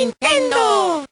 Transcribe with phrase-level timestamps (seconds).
[0.00, 1.04] Nintendo.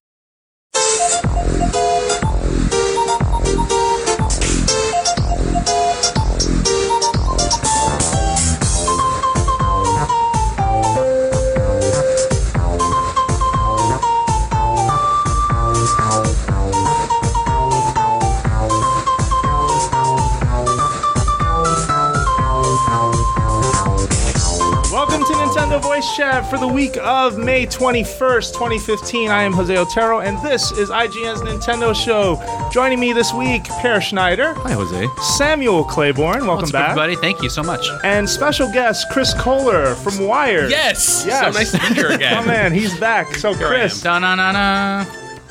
[25.98, 29.30] Voice Chat for the week of May 21st, 2015.
[29.32, 32.40] I am Jose Otero, and this is IGN's Nintendo Show.
[32.70, 35.08] Joining me this week, Peer Schneider, Hi, Jose.
[35.36, 37.16] Samuel Claiborn, welcome What's back, everybody?
[37.16, 37.84] Thank you so much.
[38.04, 40.70] and special guest Chris Kohler from Wired.
[40.70, 41.24] Yes.
[41.26, 41.52] Yes.
[41.52, 42.32] So nice to be here again.
[42.34, 42.46] Oh again.
[42.46, 43.34] man, he's back.
[43.34, 45.04] So Chris, Da na na na.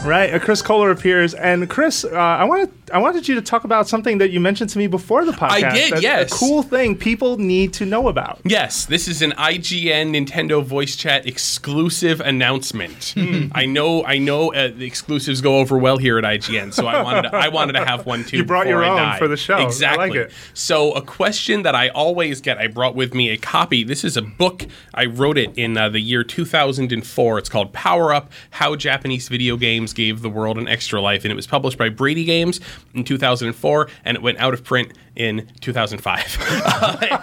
[0.06, 0.34] right?
[0.34, 3.88] Uh, Chris Kohler appears, and Chris, uh, I wanted I wanted you to talk about
[3.88, 5.64] something that you mentioned to me before the podcast.
[5.64, 6.32] I did, That's yes.
[6.32, 8.40] a cool thing people need to know about.
[8.46, 13.14] Yes, this is an IGN Nintendo Voice Chat exclusive announcement.
[13.16, 13.48] Hmm.
[13.52, 17.02] I know, I know, uh, the exclusives go over well here at IGN, so I
[17.04, 18.38] wanted, to, I wanted to have one too.
[18.38, 19.18] You brought your I own die.
[19.18, 19.56] for the show.
[19.56, 20.18] I like Exactly.
[20.20, 20.32] it.
[20.54, 23.84] So, a question that I always get, I brought with me a copy.
[23.84, 24.66] This is a book.
[24.94, 27.38] I wrote it in uh, the year 2004.
[27.40, 31.32] It's called Power Up: How Japanese Video Games Gave the World an Extra Life, and
[31.32, 32.60] it was published by Brady Games
[32.94, 36.38] in 2004, and it went out of print in 2005.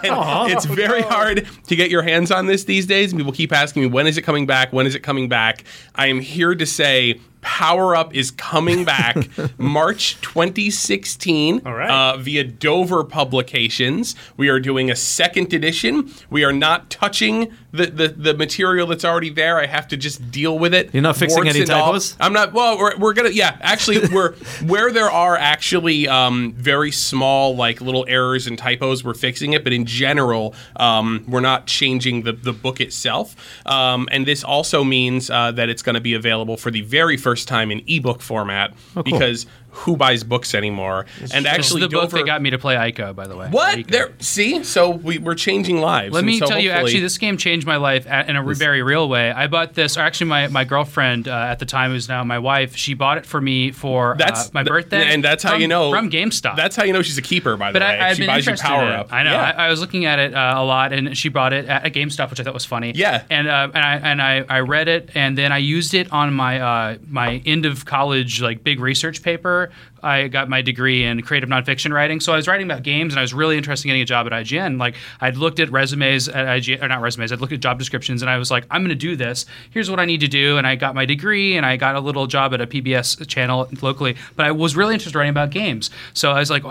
[0.03, 3.13] and it's very hard to get your hands on this these days.
[3.13, 4.73] People keep asking me, when is it coming back?
[4.73, 5.63] When is it coming back?
[5.95, 9.15] I am here to say Power Up is coming back
[9.59, 11.89] March 2016 All right.
[11.89, 14.15] uh, via Dover Publications.
[14.35, 16.11] We are doing a second edition.
[16.31, 19.59] We are not touching the, the, the material that's already there.
[19.59, 20.91] I have to just deal with it.
[20.91, 22.17] You're not fixing Warts any typos?
[22.19, 22.51] I'm not.
[22.51, 23.29] Well, we're, we're gonna.
[23.29, 24.33] Yeah, actually, we're
[24.65, 29.03] where there are actually um, very small like little errors and typos.
[29.03, 33.35] We're fixing it, but in general, um, we're not changing the the book itself.
[33.65, 37.17] Um, and this also means uh, that it's going to be available for the very
[37.17, 39.45] first time in ebook format oh, because
[39.75, 41.05] who buys books anymore?
[41.33, 43.47] and actually, the book Dover, that got me to play Ico, by the way.
[43.49, 43.87] what Ico.
[43.91, 44.13] there?
[44.19, 46.13] See, so we, we're changing lives.
[46.13, 48.43] Let and me so tell you, actually, this game changed my life a- in a
[48.43, 49.31] re- very real way.
[49.31, 52.39] I bought this, or actually, my, my girlfriend uh, at the time, who's now my
[52.39, 55.13] wife, she bought it for me for That's uh, my th- birthday.
[55.13, 56.55] and that's how from- you know From GameStop.
[56.55, 57.57] That's how you know she's a keeper.
[57.57, 59.11] By the but way, I, I've she buys you power up.
[59.13, 59.31] I know.
[59.31, 59.53] Yeah.
[59.57, 61.93] I, I was looking at it uh, a lot, and she bought it at, at
[61.93, 62.93] GameStop, which I thought was funny.
[62.95, 63.23] Yeah.
[63.29, 66.33] And uh, and I and I, I read it, and then I used it on
[66.33, 69.64] my uh, my end of college like big research paper.
[70.03, 73.19] I got my degree in creative nonfiction writing, so I was writing about games, and
[73.19, 74.79] I was really interested in getting a job at IGN.
[74.79, 77.31] Like I'd looked at resumes at IGN, or not resumes.
[77.31, 79.45] I'd looked at job descriptions, and I was like, I'm going to do this.
[79.71, 81.99] Here's what I need to do, and I got my degree, and I got a
[81.99, 84.15] little job at a PBS channel locally.
[84.35, 86.63] But I was really interested in writing about games, so I was like,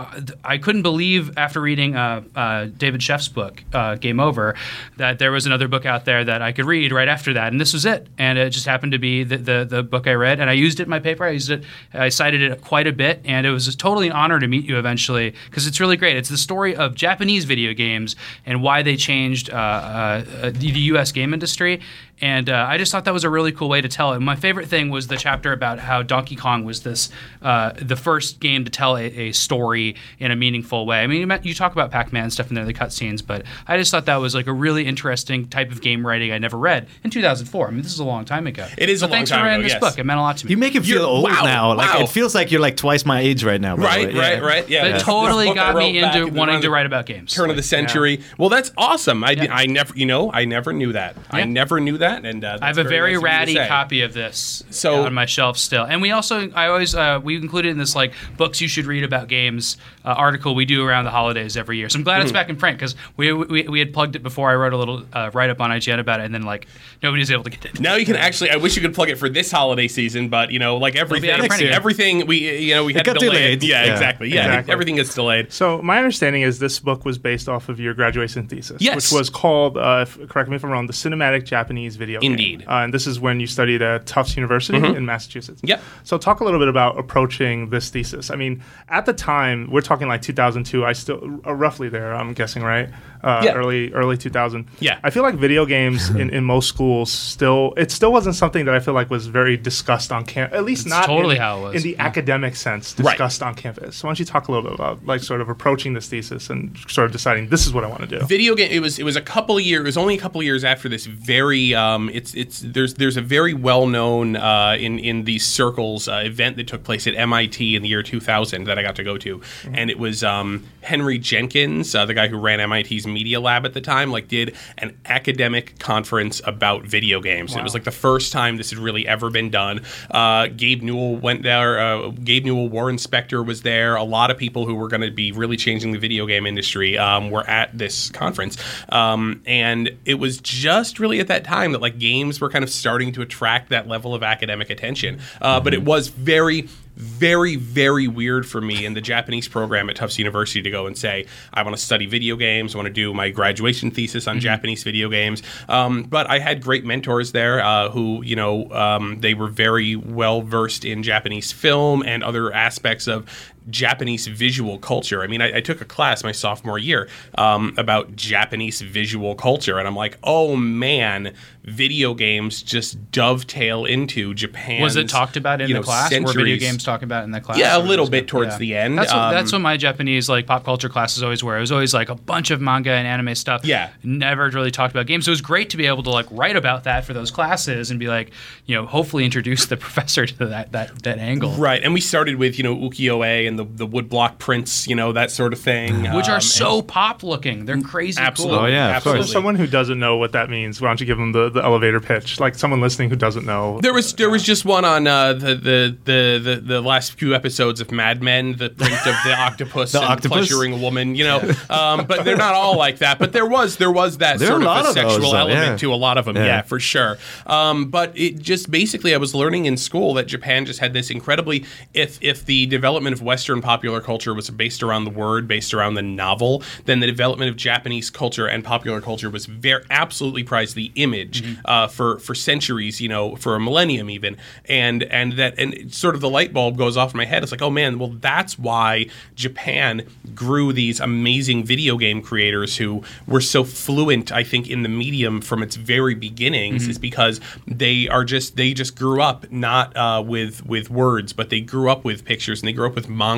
[0.44, 4.54] I couldn't believe after reading uh, uh, David Sheff's book, uh, Game Over,
[4.96, 7.60] that there was another book out there that I could read right after that, and
[7.60, 8.06] this was it.
[8.18, 10.80] And it just happened to be the the, the book I read, and I used
[10.80, 11.24] it in my paper.
[11.24, 14.38] I used it, I cited it quite a bit, and it was totally an honor
[14.38, 16.16] to meet you eventually because it's really great.
[16.16, 21.12] It's the story of Japanese video games and why they changed uh, uh, the U.S.
[21.12, 21.80] game industry.
[22.20, 24.20] And uh, I just thought that was a really cool way to tell it.
[24.20, 27.10] My favorite thing was the chapter about how Donkey Kong was this
[27.42, 31.02] uh, the first game to tell a, a story in a meaningful way.
[31.02, 33.76] I mean, you met- you talk about Pac-Man stuff in there, the cutscenes, but I
[33.76, 36.88] just thought that was like a really interesting type of game writing I never read
[37.02, 37.66] in 2004.
[37.66, 38.66] I mean, this is a long time ago.
[38.78, 39.16] It is so a long time ago.
[39.16, 39.80] thanks for writing ago, this yes.
[39.80, 39.98] book.
[39.98, 40.50] It meant a lot to me.
[40.50, 41.74] You make him feel You're- old wow, now.
[41.74, 42.00] Like wow.
[42.00, 43.76] it feels like you're like twice my age right now.
[43.76, 44.20] by the Right, way.
[44.20, 44.38] right, Yeah.
[44.46, 44.68] right.
[44.68, 47.06] Yeah, But it totally this book I got me into in wanting to write about
[47.06, 47.34] games.
[47.34, 48.20] Turn of the Like, century.
[48.38, 49.24] Well, that's awesome.
[49.24, 49.52] I, Yeah.
[49.54, 51.16] I never, you know, I never knew that.
[51.30, 53.54] I never knew that, and uh, I have a very nice of you to ratty
[53.54, 53.68] say.
[53.68, 57.36] copy of this So- on my shelf still, and we also I always uh, we
[57.36, 61.04] included in this like books you should read about games uh, article we do around
[61.04, 61.88] the holidays every year.
[61.88, 62.34] So I'm glad it's Mm-hmm.
[62.34, 64.50] back in print because we, we we had plugged it before.
[64.50, 66.66] I wrote a little uh, write up on IGN about it, and then like
[67.02, 67.80] nobody was able to get it.
[67.80, 68.50] Now you can actually.
[68.50, 71.30] I wish you could plug it for this holiday season, but you know, like everything,
[71.30, 71.74] out of print again.
[71.74, 73.62] everything we, you know, we had got to delay delayed.
[73.62, 73.92] Yeah, Yeah.
[73.92, 74.28] exactly.
[74.32, 74.72] Yeah, Exactly.
[74.72, 75.52] everything gets delayed.
[75.52, 78.96] So my understanding is this book was based off of your graduation thesis, Yes.
[78.96, 82.32] which was called, uh, if, correct me if I'm wrong, the Cinematic Japanese Video Game.
[82.32, 82.64] Indeed.
[82.66, 85.60] Uh, and this is when you studied at Tufts University in Massachusetts.
[85.64, 85.80] Yeah.
[86.02, 88.30] So talk a little bit about approaching this thesis.
[88.30, 90.84] I mean, at the time, we're talking like 2002.
[90.84, 92.14] I still uh, roughly there.
[92.14, 92.88] I'm guessing, right?
[93.24, 93.52] Uh, Yeah.
[93.54, 94.66] Early early 2000.
[94.80, 94.98] Yeah.
[95.02, 98.74] I feel like video games in, in most schools still it still wasn't something that
[98.74, 100.56] I feel like was very discussed on campus.
[100.58, 101.74] At least It's not totally in, how it was.
[101.76, 103.12] in the academic sense Right.
[103.12, 103.96] discussed on campus.
[103.96, 106.50] So why don't you talk a little bit about like sort of approaching this thesis
[106.50, 108.24] and sort of deciding this is what I want to do.
[108.26, 108.70] Video game.
[108.70, 108.98] It was.
[108.98, 109.80] It was a couple of years.
[109.80, 113.16] It was only a couple of years after this very um, it's it's there's there's
[113.16, 117.14] a very well known uh, in in these circles uh, event that took place at
[117.14, 119.40] MIT in the year 2000 that I got to go to,
[119.72, 123.72] and it was um, Henry Jenkins, uh, the guy who ran MIT's media lab at
[123.72, 127.52] the time, like did an academic conference about video games.
[127.52, 129.80] And it was like the first time this had really ever been done.
[130.10, 131.78] Uh, Gabe Newell went there.
[131.78, 133.96] Uh, Gabe Newell, Warren Spector was there.
[133.96, 136.98] A lot of people who were going to be really changing the video game industry
[136.98, 138.58] um, were at this conference,
[138.90, 142.70] um, and it was just really at that time that like games were kind of
[142.70, 145.20] starting to attract that level of academic attention.
[145.40, 149.96] Uh, But it was very very, very weird for me in the Japanese program at
[149.96, 152.92] Tufts University to go and say, I want to study video games, I want to
[152.92, 155.42] do my graduation thesis on Japanese video games.
[155.68, 159.96] Um, but I had great mentors there uh, who, you know, um, they were very
[159.96, 165.22] well versed in Japanese film and other aspects of Japanese visual culture.
[165.22, 169.78] I mean, I, I took a class my sophomore year um, about Japanese visual culture,
[169.78, 171.34] and I'm like, oh man,
[171.64, 174.82] video games just dovetail into Japan.
[174.82, 176.12] Was it talked about in the know, class?
[176.12, 177.58] Were video games talked about in the class?
[177.58, 178.98] Yeah, a little bit it- towards the end.
[178.98, 181.56] That's what, Um, that's what my Japanese like pop culture classes always were.
[181.56, 183.64] It was always like a bunch of manga and anime stuff.
[183.64, 183.90] Yeah.
[184.02, 185.24] never really talked about games.
[185.24, 187.90] So it was great to be able to like write about that for those classes
[187.90, 188.30] and be like,
[188.66, 191.52] you know, hopefully introduce the professor to that that that angle.
[191.52, 195.12] Right, and we started with you know ukiyo-e and the the woodblock prints, you know
[195.12, 197.64] that sort of thing, Which um, are so pop looking.
[197.64, 198.56] They're crazy Absolutely.
[198.58, 198.64] cool.
[198.66, 199.20] Oh, yeah, of absolutely.
[199.22, 199.32] course.
[199.32, 202.00] Someone who doesn't know what that means, why don't you give them the, the elevator
[202.00, 202.40] pitch?
[202.40, 203.80] Like someone listening who doesn't know.
[203.82, 207.34] There was there was just one on uh, the, the the the the last few
[207.34, 210.48] episodes of Mad Men, the print of the octopus The and octopus?
[210.48, 211.40] pleasuring a woman, you know.
[211.70, 213.18] Um, but they're not all like that.
[213.18, 215.76] But there was there was that There sort of a of sexual though, element yeah.
[215.78, 216.62] to a lot of them, yeah, Yeah.
[216.62, 217.16] for sure.
[217.46, 221.10] Um, but it just basically I was learning in school that Japan just had this
[221.10, 221.64] incredibly
[221.94, 225.94] if if the development of Western popular culture was based around the word, based around
[225.94, 230.74] the novel, then the development of Japanese culture and popular culture was very absolutely prized
[230.74, 234.36] the image uh, for for centuries, you know, for a millennium even,
[234.66, 237.42] and and that and sort of the light bulb goes off in my head.
[237.42, 243.02] It's like, oh man, well that's why Japan grew these amazing video game creators who
[243.26, 248.08] were so fluent, I think, in the medium from its very beginnings, is because they
[248.08, 252.04] are just they just grew up not uh, with with words, but they grew up
[252.04, 253.33] with pictures and they grew up with manga,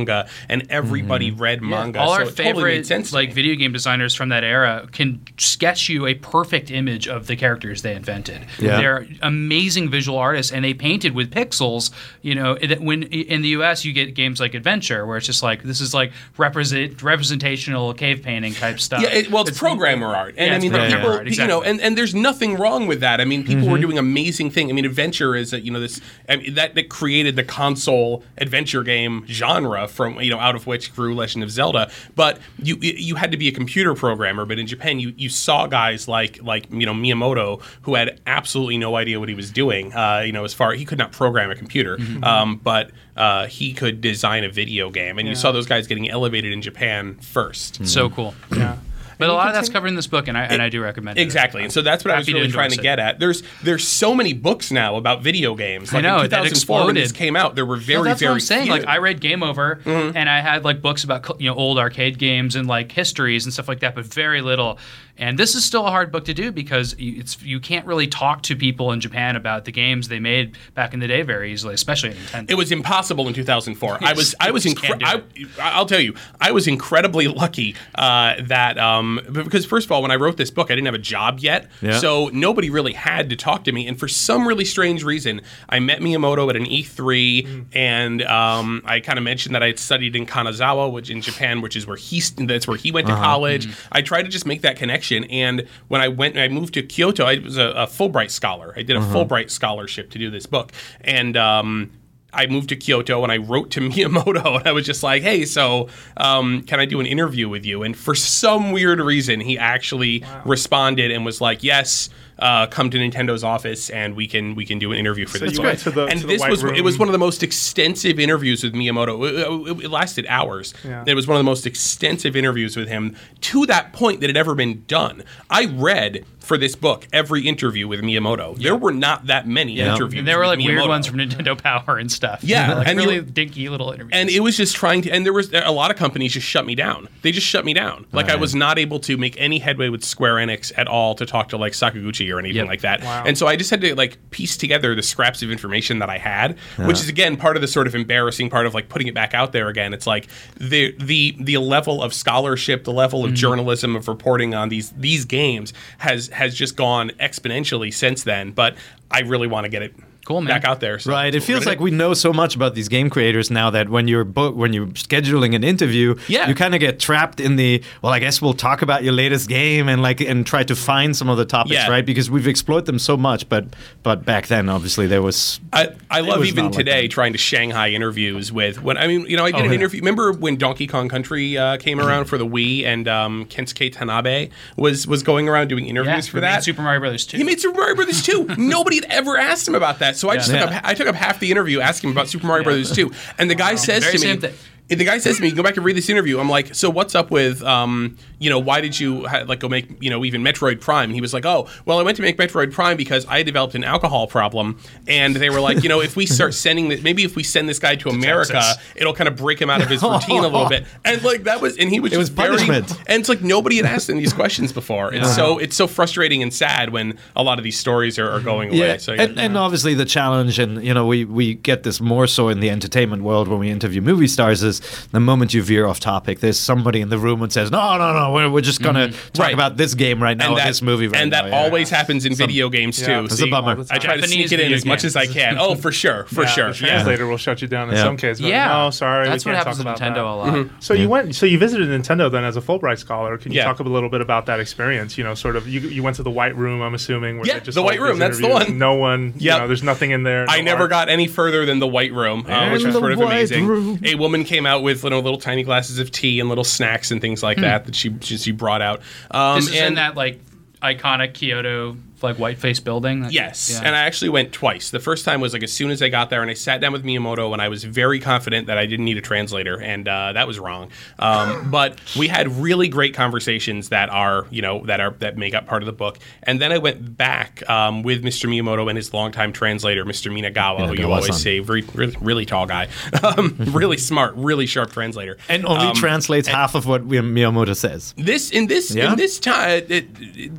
[0.49, 1.43] and everybody mm-hmm.
[1.43, 2.01] read manga.
[2.01, 5.23] All so our it totally favorite sense like video game designers from that era can
[5.39, 8.47] sketch you a perfect image of the characters they invented.
[8.59, 8.81] Yeah.
[8.81, 11.91] They're amazing visual artists, and they painted with pixels.
[12.23, 13.85] You know, when in the U.S.
[13.85, 18.23] you get games like Adventure, where it's just like this is like represent representational cave
[18.23, 19.03] painting type stuff.
[19.03, 21.47] Yeah, it, well, it's, programmer art, and yeah, I mean, the programmer people, art, you
[21.47, 23.21] know, and, and there's nothing wrong with that.
[23.21, 23.83] I mean, people were mm-hmm.
[23.83, 24.71] doing amazing things.
[24.71, 28.25] I mean, adventure is a, you know this I mean, that that created the console
[28.39, 31.91] adventure game genre from you know out of which grew Legend of Zelda.
[32.15, 34.45] But you you had to be a computer programmer.
[34.45, 38.79] But in Japan, you you saw guys like like you know Miyamoto who had absolutely
[38.79, 39.93] no idea what he was doing.
[39.95, 43.73] Uh, you know, as far he could not program a computer, um, but uh, he
[43.73, 47.87] could design a video game, and you saw those guys getting elevated in Japan first.
[47.87, 48.35] so cool.
[48.55, 48.77] Yeah.
[49.19, 51.19] But a lot of that's covered in this book, and I and I do recommend
[51.19, 51.23] it.
[51.23, 52.83] Exactly, and so that's what I was to really trying to endorse it.
[52.83, 53.19] get at.
[53.19, 55.93] There's there's so many books now about video games.
[55.93, 58.31] Like know, in that 2004 when this came out, there were very Well, that's very
[58.31, 58.63] what I'm saying.
[58.65, 58.73] few.
[58.73, 60.17] Like I read Game Over, Mm-hmm.
[60.17, 63.53] and I had like books about you know old arcade games and like histories and
[63.53, 64.79] stuff like that, but very little.
[65.19, 68.07] And this is still a hard book to do because you- it's you can't really
[68.07, 71.53] talk to people in Japan about the games they made back in the day very
[71.53, 72.51] easily, especially at Nintendo.
[72.51, 73.99] it was impossible in 2004.
[74.05, 75.23] I was I was just incre- I,
[75.61, 80.11] I'll tell you, I was incredibly lucky uh, that um, because first of all, when
[80.11, 81.99] I wrote this book, I didn't have a job yet, Yeah.
[81.99, 83.87] so nobody really had to talk to me.
[83.87, 89.01] And for some really strange reason, I met Miyamoto at an E3, and um, I
[89.01, 91.97] kind of mentioned that I had studied in Kanazawa, which in Japan, which is where
[91.97, 93.69] he that's where he went to college.
[93.93, 97.25] I tried to just make that connection, and when I went, I moved to Kyoto.
[97.25, 98.73] I was a, a Fulbright scholar.
[98.77, 101.37] I did a Fulbright scholarship to do this book, and.
[101.37, 101.91] Um,
[102.33, 105.47] I moved to Kyoto and I wrote to Miyamoto and I was just like, hey,
[105.47, 107.83] so um, can I do an interview with you?
[107.83, 112.11] And for some weird reason, he actually responded and was like, yes.
[112.39, 115.55] Uh, come to Nintendo's office and we can we can do an interview for this
[115.55, 115.79] you book.
[115.79, 118.19] to the- and to the this White was it was one of the most extensive
[118.21, 119.27] interviews with Miyamoto.
[119.27, 120.75] It, it- it lasted hours.
[120.85, 121.03] Yeah.
[121.07, 124.37] It was one of the most extensive interviews with him to that point that had
[124.37, 125.23] ever been done.
[125.49, 128.57] I read for this book every interview with Miyamoto.
[128.57, 129.95] There were not that many Yeah.
[129.95, 130.21] interviews.
[130.21, 132.45] and there were with like weird ones from Nintendo Power and stuff.
[132.45, 134.13] Yeah, like and really you- dinky little interviews.
[134.15, 136.65] and it was just trying to and there was a lot of companies just shut
[136.67, 139.59] me down they just shut me down like i was not able to make any
[139.59, 142.67] headway with square enix at all to talk to like sakaguchi technology or anything Yep.
[142.69, 143.03] like that.
[143.03, 143.25] Wow.
[143.27, 146.19] And so I just had to like piece together the scraps of information that I
[146.19, 149.15] had, which is again part of the sort of embarrassing part of like putting it
[149.15, 149.95] back out there again.
[149.95, 150.29] It's like
[150.59, 153.29] the the the level of scholarship, the level Mm-hmm.
[153.33, 158.51] of journalism of reporting on these these games has has just gone exponentially since then.
[158.53, 158.75] But
[159.11, 159.95] I really want to get it
[160.27, 160.49] Cool, man.
[160.61, 160.99] back out there.
[160.99, 161.35] So Right.
[161.35, 164.09] It feels like gonna we know so much about these game creators now that when
[164.09, 166.49] you're bo- when you're scheduling an interview, Yeah.
[166.49, 168.13] you kind of get trapped in the well.
[168.13, 171.29] I guess we'll talk about your latest game and like and try to find some
[171.29, 171.89] of the topics, Yeah.
[171.89, 172.05] right?
[172.05, 173.67] Because we've explored them so much, but
[174.03, 177.33] but back then, obviously, there was I, I love was even not like today trying
[177.33, 179.75] to Shanghai interviews with when I mean you know I did Oh, an yeah.
[179.79, 180.01] interview.
[180.01, 184.51] Remember when Donkey Kong Country uh, came around for the Wii and um, Kensuke Tanabe
[184.77, 186.65] was was going around doing interviews Yeah, for that.
[186.65, 187.37] Super Mario Brothers 2.
[187.37, 188.47] He made Super Mario Brothers 2.
[188.59, 190.16] Nobody had ever asked him about that.
[190.17, 190.67] So I just Yeah.
[190.67, 193.11] took up, I took up half the interview asking about Super Mario Brothers 2.
[193.39, 194.49] And the guy says Very to me.
[194.89, 197.15] The guy says to me, "Go back and read this interview." I'm like, "So what's
[197.17, 200.43] up with, um, you know, why did you ha- like go make, you know, even
[200.43, 203.27] Metroid Prime?" And he was like, "Oh, well, I went to make Metroid Prime because
[203.29, 204.79] I developed an alcohol problem,
[205.09, 207.69] and they were like, you know, if we start sending this, maybe if we send
[207.69, 208.77] this guy to America, Texas.
[208.95, 211.61] it'll kind of break him out of his routine a little bit." And like that
[211.61, 212.93] was, and he was It was very- punishment.
[213.09, 215.13] and it's like nobody had asked him these questions before.
[215.13, 218.41] It's so it's so frustrating and sad when a lot of these stories are, are
[218.41, 218.79] going away.
[218.79, 222.29] yeah, So and, and obviously the challenge, and you know, we we get this more
[222.29, 224.63] so in the entertainment world when we interview movie stars.
[224.63, 224.76] Is
[225.13, 228.13] the moment you veer off topic, there's somebody in the room and says, "No, no,
[228.13, 229.43] no, we're, we're just gonna talk Mm-hmm.
[229.43, 229.55] Right.
[229.55, 231.59] about this game right now, or that, this movie right and now." that yeah.
[231.63, 233.25] always happens in video games yeah, too.
[233.27, 233.85] it's a bummer.
[233.91, 235.57] I try to sneak it in video as much as I can.
[235.59, 236.73] Oh, for sure, for Yeah, sure.
[236.73, 236.87] The Yeah.
[236.95, 238.03] translator will shut you down in Yeah.
[238.03, 238.41] some cases.
[238.41, 238.69] but yeah.
[238.69, 239.29] No, sorry.
[239.29, 240.61] That's we what can't happens with talk about Nintendo that.
[240.61, 240.69] a lot.
[240.81, 243.39] So you went, so you visited Nintendo then as a Fulbright scholar.
[243.39, 243.65] Can you Yeah.
[243.65, 245.17] talk a little bit about that experience?
[245.19, 245.69] You know, sort of.
[245.69, 247.39] You, you went to the White Room, I'm assuming.
[247.39, 248.79] Where Yeah, just the White Room, that's the one.
[248.79, 249.35] No one.
[249.39, 250.47] Yeah, there's nothing in there.
[250.49, 253.21] I never got any further than the White Room, uh, which In was sort of
[253.21, 254.01] amazing.
[254.05, 257.21] A woman came out with little, little tiny glasses of tea and little snacks and
[257.21, 259.01] things like that that she she she brought out.
[259.31, 260.41] Um, This is and in that like
[260.83, 263.21] iconic Kyoto like white face building.
[263.23, 263.87] That- Yes, yeah.
[263.87, 264.91] and I actually went twice.
[264.91, 266.93] The first time was like as soon as I got there, and I sat down
[266.93, 270.33] with Miyamoto, and I was very confident that I didn't need a translator, and uh,
[270.33, 270.91] that was wrong.
[271.19, 275.55] Um, but we had really great conversations that are, you know, that are that make
[275.55, 276.19] up part of the book.
[276.43, 278.49] And then I went back um, with Mr.
[278.49, 280.31] Miyamoto and his longtime translator, Mr.
[280.33, 281.05] Minagawa, who you Minagawa-san.
[281.13, 282.89] always say, very, really, really tall guy,
[283.23, 288.15] um, really smart, really sharp translator, and only Um, translates half of what Miyamoto says.
[288.17, 289.11] this in this Yeah?
[289.13, 290.07] in this time it,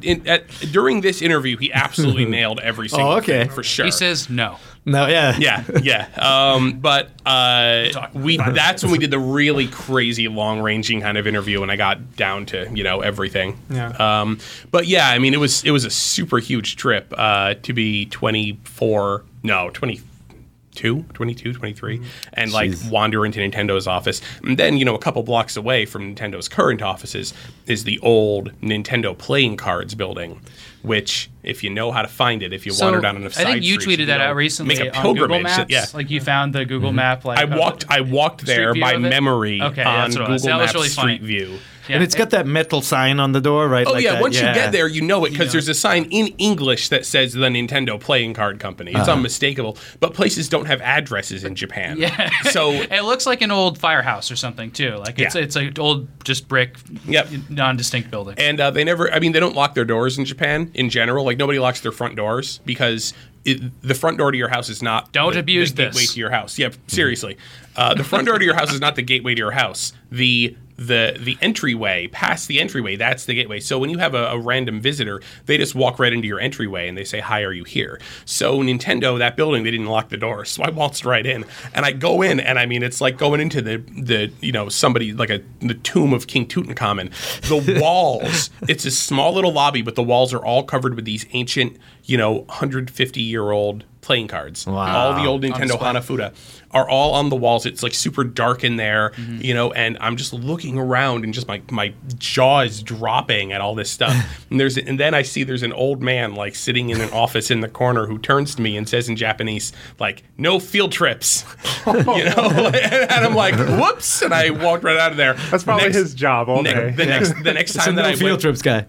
[0.03, 3.43] in, at, during this interview, he absolutely nailed every single okay.
[3.43, 3.85] thing for sure.
[3.85, 4.57] he says no.
[4.85, 6.07] No, yeah, yeah, yeah.
[6.17, 11.27] Um, but uh, we that's when we did the really crazy long ranging kind of
[11.27, 13.59] interview and I got down to, you know, everything.
[13.69, 13.89] Yeah.
[13.89, 14.39] Um,
[14.71, 18.05] but yeah, I mean it was it was a super huge trip uh, to be
[18.05, 22.01] 24 no, 22 22 23
[22.33, 24.21] and like wander into Nintendo's office.
[24.43, 27.33] And then, you know, a couple blocks away from Nintendo's current offices
[27.65, 30.39] is the old Nintendo playing cards building,
[30.87, 33.63] which if you know how to find it, if you wander down enough I think
[33.63, 35.43] you streets, tweeted can that out recently Make a on Google pilgrimage.
[35.43, 35.71] Maps.
[35.71, 35.85] yeah.
[35.93, 37.23] Like you found the Google map.
[37.25, 37.85] Like I uh, walked.
[37.89, 40.41] I walked there by memory Okay, on that's what it was.
[40.43, 41.15] Google Maps really funny.
[41.17, 41.57] Street View.
[41.89, 41.95] Yeah.
[41.95, 43.87] and it's got that metal sign on the door, right?
[43.87, 44.49] Oh like yeah, that, once yeah.
[44.49, 47.39] you get there, you know it because there's a sign in English that says the
[47.47, 48.91] Nintendo Playing Card Company.
[48.93, 49.77] It's unmistakable.
[50.01, 51.97] But places don't have addresses in Japan.
[51.97, 52.29] Yeah.
[52.51, 54.95] So it looks like an old firehouse or something too.
[54.97, 55.43] Like it's Yeah.
[55.43, 56.75] it's an old just brick,
[57.05, 57.29] Yep.
[57.49, 58.35] non-distinct building.
[58.37, 59.09] and uh, they never.
[59.13, 61.25] I mean, they don't lock their doors in Japan in general.
[61.25, 63.13] Like nobody locks their front doors because.
[63.45, 66.13] It, the front door to your house is not Don't the, abuse the gateway this.
[66.15, 66.59] to your house.
[66.59, 67.37] Yep, seriously,
[67.77, 69.93] uh, the front door to your house is not the gateway to your house.
[70.11, 73.59] The the the entryway past the entryway that's the gateway.
[73.59, 76.87] So when you have a, a random visitor, they just walk right into your entryway
[76.87, 80.17] and they say, "Hi, are you here?" So Nintendo, that building, they didn't lock the
[80.17, 83.17] door, so I waltzed right in and I go in and I mean it's like
[83.17, 87.11] going into the the you know somebody like a the tomb of King Tutankhamun.
[87.41, 91.25] The walls, it's a small little lobby, but the walls are all covered with these
[91.33, 94.65] ancient you know 150 year old playing cards.
[94.65, 94.97] Wow.
[94.97, 95.77] All the old Nintendo.
[95.77, 96.33] Hanafuda
[96.71, 97.65] are all on the walls.
[97.65, 99.41] It's like super dark in there, Mm-hmm.
[99.41, 103.59] you know, and I'm just looking around and just my my jaw is dropping at
[103.61, 104.15] all this stuff.
[104.49, 107.51] and there's and then I see there's an old man like sitting in an office
[107.51, 111.43] in the corner who turns to me and says in Japanese like no field trips.
[111.87, 115.33] you know, and I'm like whoops and I walked right out of there.
[115.51, 116.91] That's probably Next- his job all ne- day.
[116.91, 118.85] the next the next time that no I field went, trips guy.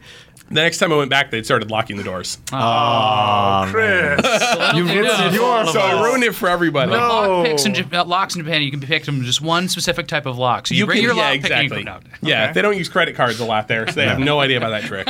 [0.48, 2.38] The next time I went back, they started locking the doors.
[2.52, 4.20] Oh, Chris.
[4.74, 5.18] You You know.
[5.18, 6.90] ruined you are so I ruined it for everybody.
[6.92, 6.98] No.
[6.98, 10.06] Lock picks in Jap- uh, locks in Japan, you can pick from just one specific
[10.08, 10.66] type of lock.
[10.66, 11.68] So you, bring can- your yeah, lock exactly.
[11.68, 12.02] picking from.
[12.22, 12.52] Yeah, Okay.
[12.54, 14.82] they don't use credit cards a lot there, so they have no idea about that
[14.84, 15.06] trick.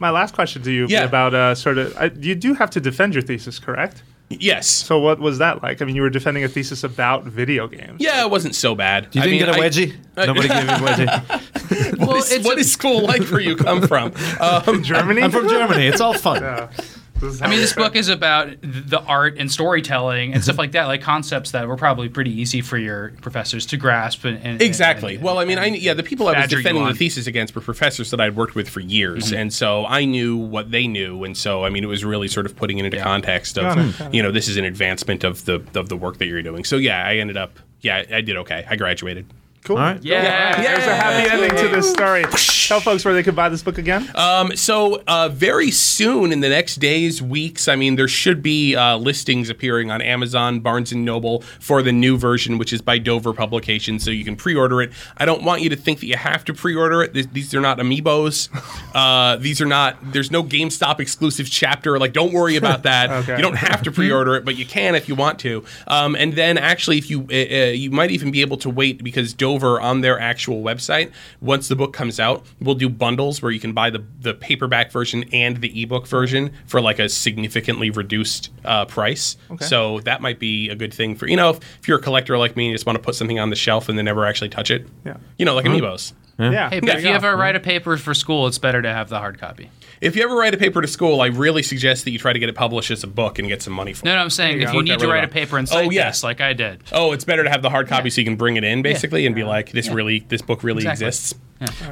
[0.00, 1.04] My last question to you would Yeah.
[1.04, 1.96] about uh, sort of.
[1.96, 4.02] I, you do have to defend your thesis, correct?
[4.30, 4.66] Yes.
[4.68, 5.80] So what was that like?
[5.80, 7.96] I mean, you were defending a thesis about video games.
[7.98, 9.08] Yeah, it wasn't so bad.
[9.14, 9.96] You I didn't mean, get a wedgie.
[10.16, 11.98] Nobody gave you a wedgie.
[11.98, 13.56] Well, What is- it's what a- is school like for you?
[13.56, 14.12] Come from?
[14.40, 15.22] Um, Germany.
[15.22, 15.86] I'm from Germany.
[15.86, 16.42] It's all fun.
[17.22, 20.60] I mean, this book is about the art and storytelling and stuff mm-hmm.
[20.60, 24.24] like that, like concepts that were probably pretty easy for your professors to grasp.
[24.24, 25.16] And, and Exactly.
[25.16, 27.60] and- well, I mean, I yeah, the people I was defending the thesis against were
[27.60, 29.36] professors that I'd worked with for years, mm-hmm.
[29.36, 32.46] and so I knew what they knew, and so I mean, it was really sort
[32.46, 35.44] of putting it into context of Got it, you know this is an advancement of
[35.44, 36.64] the of the work that you're doing.
[36.64, 38.66] So yeah, I ended up yeah, I did okay.
[38.68, 39.26] I graduated.
[39.64, 39.76] Cool.
[39.76, 40.02] All right.
[40.02, 40.22] Yeah.
[40.22, 40.62] yeah.
[40.62, 40.76] Yeah.
[40.76, 42.24] There's a happy ending to this story.
[42.68, 44.10] Tell folks where they could buy this book again.
[44.14, 48.76] Um, so uh, very soon in the next days, weeks, I mean, there should be
[48.76, 52.98] uh, listings appearing on Amazon, Barnes and Noble for the new version, which is by
[52.98, 54.92] Dover Publications, so you can pre-order it.
[55.16, 57.14] I don't want you to think that you have to pre-order it.
[57.14, 58.50] These, these are not amiibos.
[58.94, 59.96] Uh, these are not.
[60.12, 61.98] There's no GameStop exclusive chapter.
[61.98, 63.10] Like, don't worry about that.
[63.18, 63.36] Okay.
[63.36, 65.64] You don't have to pre-order it, but you can if you want to.
[65.86, 69.02] Um, and then actually, if you uh, uh, you might even be able to wait
[69.02, 71.10] because Dover on their actual website,
[71.40, 74.90] once the book comes out, will do bundles where you can buy the the paperback
[74.90, 79.36] version and the ebook version for like a significantly reduced uh, price.
[79.60, 82.36] So that might be a good thing for you know if, if you're a collector
[82.38, 84.24] like me and you just want to put something on the shelf and then never
[84.24, 84.86] actually touch it.
[85.04, 85.16] Yeah.
[85.38, 86.12] You know, like amiibos.
[86.38, 86.70] Yeah.
[86.70, 87.14] Hey, there but if you go.
[87.14, 89.70] ever write a paper for school, it's better to have the hard copy.
[90.00, 92.38] If you ever write a paper to school, I really suggest that you try to
[92.38, 94.14] get it published as a book and get some money for No, it.
[94.14, 95.72] no, no, I'm saying if you need out to really write a paper and Oh,
[95.72, 96.08] cite yeah.
[96.08, 96.82] this, like I did.
[96.92, 99.26] Oh, it's better to have the hard copy so you can bring it in basically
[99.26, 101.06] and be like, this really, this book really Exactly.
[101.06, 101.34] exists.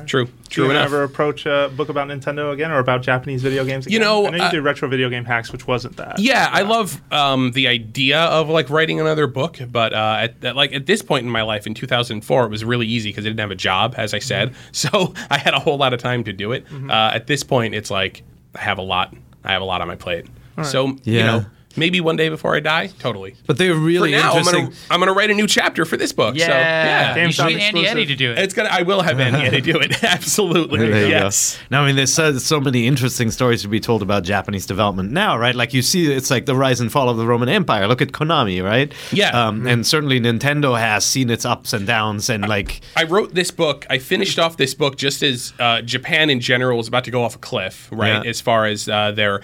[0.06, 0.84] True, Do true you enough.
[0.84, 3.94] ever approach a book about Nintendo again or about Japanese video games again?
[3.94, 6.20] You know, I know you uh, did retro video game hacks, which wasn't that.
[6.20, 10.54] Yeah, I love um, the idea of like writing another book, but uh, at, at,
[10.54, 13.28] like at this point in my life in 2004, it was really easy because I
[13.30, 16.22] didn't have a job, as I said, so I had a whole lot of time
[16.24, 16.64] to do it.
[16.88, 18.12] Uh, at this point, it's like I
[18.56, 19.14] have a lot.
[19.44, 20.26] I have a lot on my plate.
[20.64, 21.46] So you know,
[21.76, 23.34] maybe one day before I die, totally.
[23.46, 26.12] But they're For really now, I'm gonna I'm gonna write a new chapter for this
[26.12, 26.36] book.
[26.36, 27.90] Yeah, So yeah, Game you should get Andy exclusive.
[27.90, 28.38] Eddy to do it.
[28.38, 28.68] it's gonna.
[28.70, 30.02] I will have Andy Eddy do it.
[30.04, 30.78] Absolutely.
[30.88, 31.56] There you yes.
[31.56, 31.62] go.
[31.70, 35.12] No, I mean, there's so, so many interesting stories to be told about Japanese development
[35.12, 35.54] now, right?
[35.54, 37.86] Like you see, it's like the rise and fall of the Roman Empire.
[37.86, 38.92] Look at Konami, right?
[39.12, 39.30] Yeah.
[39.30, 43.50] Um, And certainly Nintendo has seen its ups and downs, and like, I wrote this
[43.50, 43.86] book.
[43.90, 47.22] I finished off this book just as uh, Japan in general was about to go
[47.22, 48.24] off a cliff, right?
[48.24, 48.30] Yeah.
[48.30, 49.40] As far as uh, their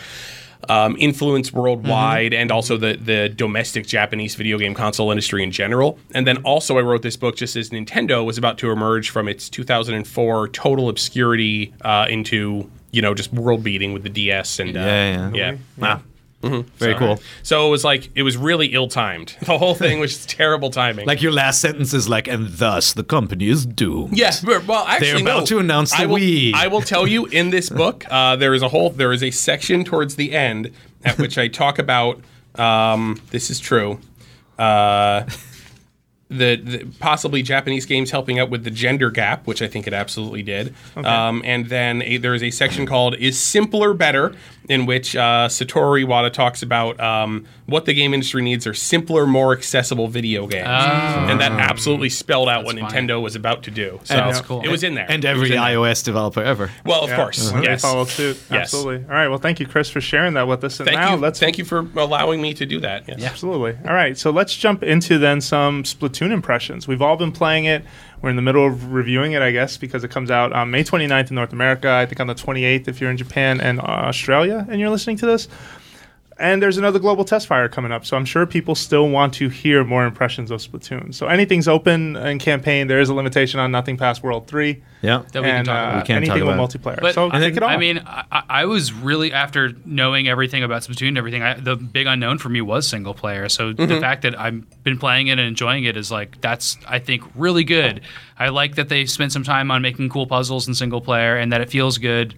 [0.69, 5.99] um, influence worldwide and also the, the domestic Japanese video game console industry in general.
[6.14, 9.28] And then also, I wrote this book just as Nintendo was about to emerge from
[9.28, 14.76] its 2004 total obscurity uh, into, you know, just world beating with the DS and
[14.76, 15.50] uh, Yeah, yeah.
[15.52, 15.57] yeah.
[15.78, 16.02] wow,
[16.43, 17.21] very cool.
[17.43, 19.37] So it was like it was really ill timed.
[19.53, 21.07] The whole thing was terrible timing.
[21.07, 24.17] Like your last sentence is like, and thus the company is doomed.
[24.17, 25.47] Yes, but- well, actually, they're about no.
[25.47, 26.55] to announce the I will, Wii.
[26.55, 29.31] I will tell you in this book, uh, there is a whole, there is a
[29.31, 30.71] section towards the end
[31.05, 32.21] at which I talk about.
[32.55, 33.99] Um, this is true.
[34.59, 35.25] Uh,
[36.32, 39.92] the, the possibly Japanese games helping out with the gender gap, which I think it
[39.92, 40.75] absolutely did.
[40.97, 44.34] Um, and then a, there is a section called "Is Simpler Better,"
[44.68, 49.26] in which uh, Satoru Iwata talks about um, what the game industry needs are simpler,
[49.26, 53.71] more accessible video games, and that absolutely spelled out what That's Nintendo was about to
[53.71, 54.00] do.
[54.04, 54.62] So That's cool.
[54.62, 55.06] it was in there.
[55.08, 55.60] And every in there.
[55.60, 56.71] iOS developer ever.
[56.84, 57.16] Well, of Yeah.
[57.16, 57.82] course, Why don't yes.
[57.82, 58.36] They follow suit.
[58.50, 58.62] Yes.
[58.73, 59.04] Absolutely.
[59.08, 59.28] All right.
[59.28, 60.78] Well, thank you, Chris, for sharing that with us.
[60.80, 61.21] And Thank now you.
[61.21, 63.08] let's Thank you for allowing me to do that.
[63.08, 63.23] Yes.
[63.23, 63.76] Absolutely.
[63.86, 66.87] All right, so let's jump into then some Splatoon impressions.
[66.87, 67.85] We've all been playing it.
[68.21, 70.85] We're in the middle of reviewing it, I guess, because it comes out on May
[70.85, 71.91] 29th in North America.
[71.91, 75.26] I think on the 28th if you're in Japan and Australia and you're listening to
[75.26, 75.49] this.
[76.38, 79.49] And there's another global test fire coming up, so I'm sure people still want to
[79.49, 81.14] hear more impressions of Splatoon.
[81.14, 82.86] So anything's open in campaign.
[82.86, 85.23] There is a limitation on nothing past World Three, Yeah.
[85.32, 86.02] That we can and talk uh, about.
[86.02, 87.00] We can anything talk with multiplayer.
[87.00, 87.62] But so I, kick it.
[87.62, 91.42] I mean, I, I was really after knowing everything about Splatoon and everything.
[91.42, 93.49] I, the big unknown for me was single player.
[93.49, 93.86] So Mm-hmm.
[93.86, 97.23] the fact that I've been playing it and enjoying it is like that's I think
[97.34, 98.00] really good.
[98.38, 101.52] I like that they spent some time on making cool puzzles in single player and
[101.52, 102.34] that it feels good.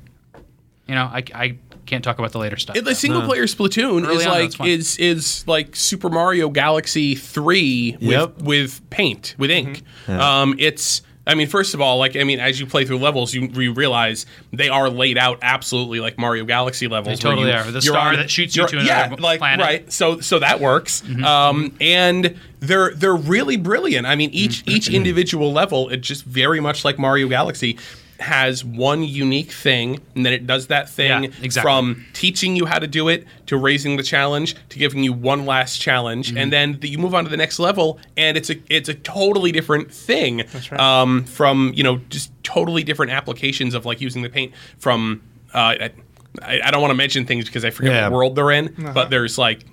[0.86, 2.76] You know, I, I can't talk about the later stuff.
[2.82, 7.14] The single player Splatoon Early is on, like that's is is like Super Mario Galaxy
[7.14, 8.38] three with Yep.
[8.42, 9.82] with paint with ink.
[10.06, 10.20] Mm-hmm.
[10.20, 13.32] Um, it's I mean, first of all, like I mean, as you play through levels,
[13.32, 17.18] you, you realize they are laid out absolutely like Mario Galaxy levels.
[17.18, 17.64] They where totally you- are.
[17.64, 19.20] The you're star on- that shoots you you're- to another yeah, planet.
[19.22, 19.90] like right.
[19.92, 21.02] So so that works.
[21.24, 24.06] Um, and they're they're really brilliant.
[24.06, 27.78] I mean, each each individual level, it's just very much like Mario Galaxy.
[28.24, 31.62] Has one unique thing, and then it does that thing Yeah, exactly.
[31.62, 35.44] from teaching you how to do it to raising the challenge to giving you one
[35.46, 36.38] last challenge Mm-hmm.
[36.38, 38.94] and then the, you move on to the next level and it's a it's a
[38.94, 40.38] totally different thing
[40.70, 40.80] right.
[40.80, 45.20] um, from you know just totally different applications of like using the paint from
[45.52, 45.74] uh,
[46.40, 48.02] I, I don't want to mention things because I forget Yeah.
[48.08, 49.64] what world they're in but there's like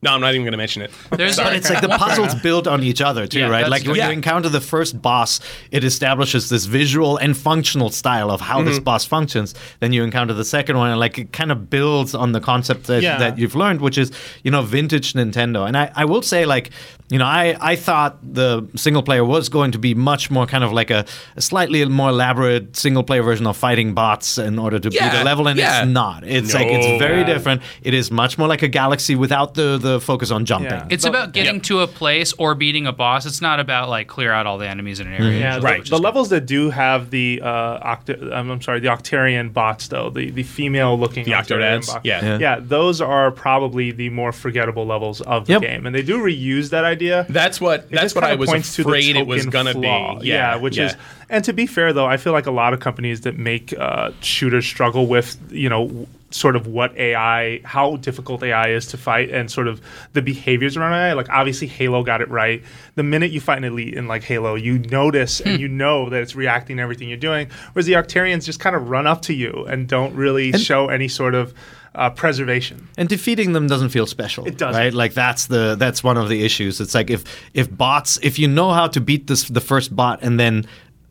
[0.00, 0.92] No, I'm not even going to mention it.
[1.10, 3.68] There's But it's like the puzzles build on each other too, Yeah, right?
[3.68, 4.04] Like when good.
[4.04, 5.40] you encounter the first boss,
[5.72, 8.68] it establishes this visual and functional style of how Mm-hmm.
[8.68, 9.56] this boss functions.
[9.80, 12.84] Then you encounter the second one, and like it kind of builds on the concept
[12.86, 13.18] that, Yeah.
[13.18, 14.12] that you've learned, which is
[14.44, 15.66] you know vintage Nintendo.
[15.66, 16.70] And I, I will say like
[17.10, 20.62] you know I I thought the single player was going to be much more kind
[20.62, 21.06] of like a,
[21.36, 25.22] a slightly more elaborate single player version of fighting bots in order to beat Yeah,
[25.22, 25.82] a level, and yeah.
[25.82, 26.22] it's not.
[26.22, 27.34] It's like it's very Yeah.
[27.34, 27.62] different.
[27.82, 30.70] It is much more like a galaxy without the the focus on jumping.
[30.70, 30.86] Yeah.
[30.90, 31.62] It's But- about getting Yep.
[31.64, 33.26] to a place or beating a boss.
[33.26, 35.38] It's not about like clear out all the enemies in an area.
[35.38, 35.84] Yeah, usually, the, Right.
[35.86, 39.88] the which levels that do have the uh, Octa- um, I'm sorry, the Octarian bots
[39.88, 42.00] though, the the female looking The Octarian Octodads, bots.
[42.04, 42.24] yeah.
[42.24, 42.38] Yeah.
[42.38, 45.62] yeah, those are probably the more forgettable levels of the Yep.
[45.62, 47.24] game, and they do reuse that idea.
[47.28, 50.18] That's what It that's what I was points to the afraid it was gonna flaw.
[50.20, 50.26] be.
[50.28, 50.86] Yeah, which yeah.
[50.86, 50.96] is,
[51.30, 54.10] and to be fair though, I feel like a lot of companies that make uh,
[54.20, 58.98] shooters struggle with, you know, w- sort of what AI, how difficult AI is to
[58.98, 59.80] fight, and sort of
[60.12, 61.12] the behaviors around AI.
[61.14, 62.62] Like obviously, Halo got it right.
[62.96, 65.48] The minute you fight an elite in like Halo, you notice Hmm.
[65.48, 67.48] and you know that it's reacting to everything you're doing.
[67.72, 71.08] Whereas the Octarians just kind of run up to you and don't really show any
[71.08, 71.54] sort of
[71.94, 72.86] uh, preservation.
[72.98, 74.46] and defeating them doesn't feel special.
[74.46, 74.80] It doesn't.
[74.80, 74.92] right?
[74.94, 76.80] Like that's the that's one of the issues.
[76.80, 80.20] It's like if if bots, if you know how to beat this the first bot
[80.22, 80.66] and then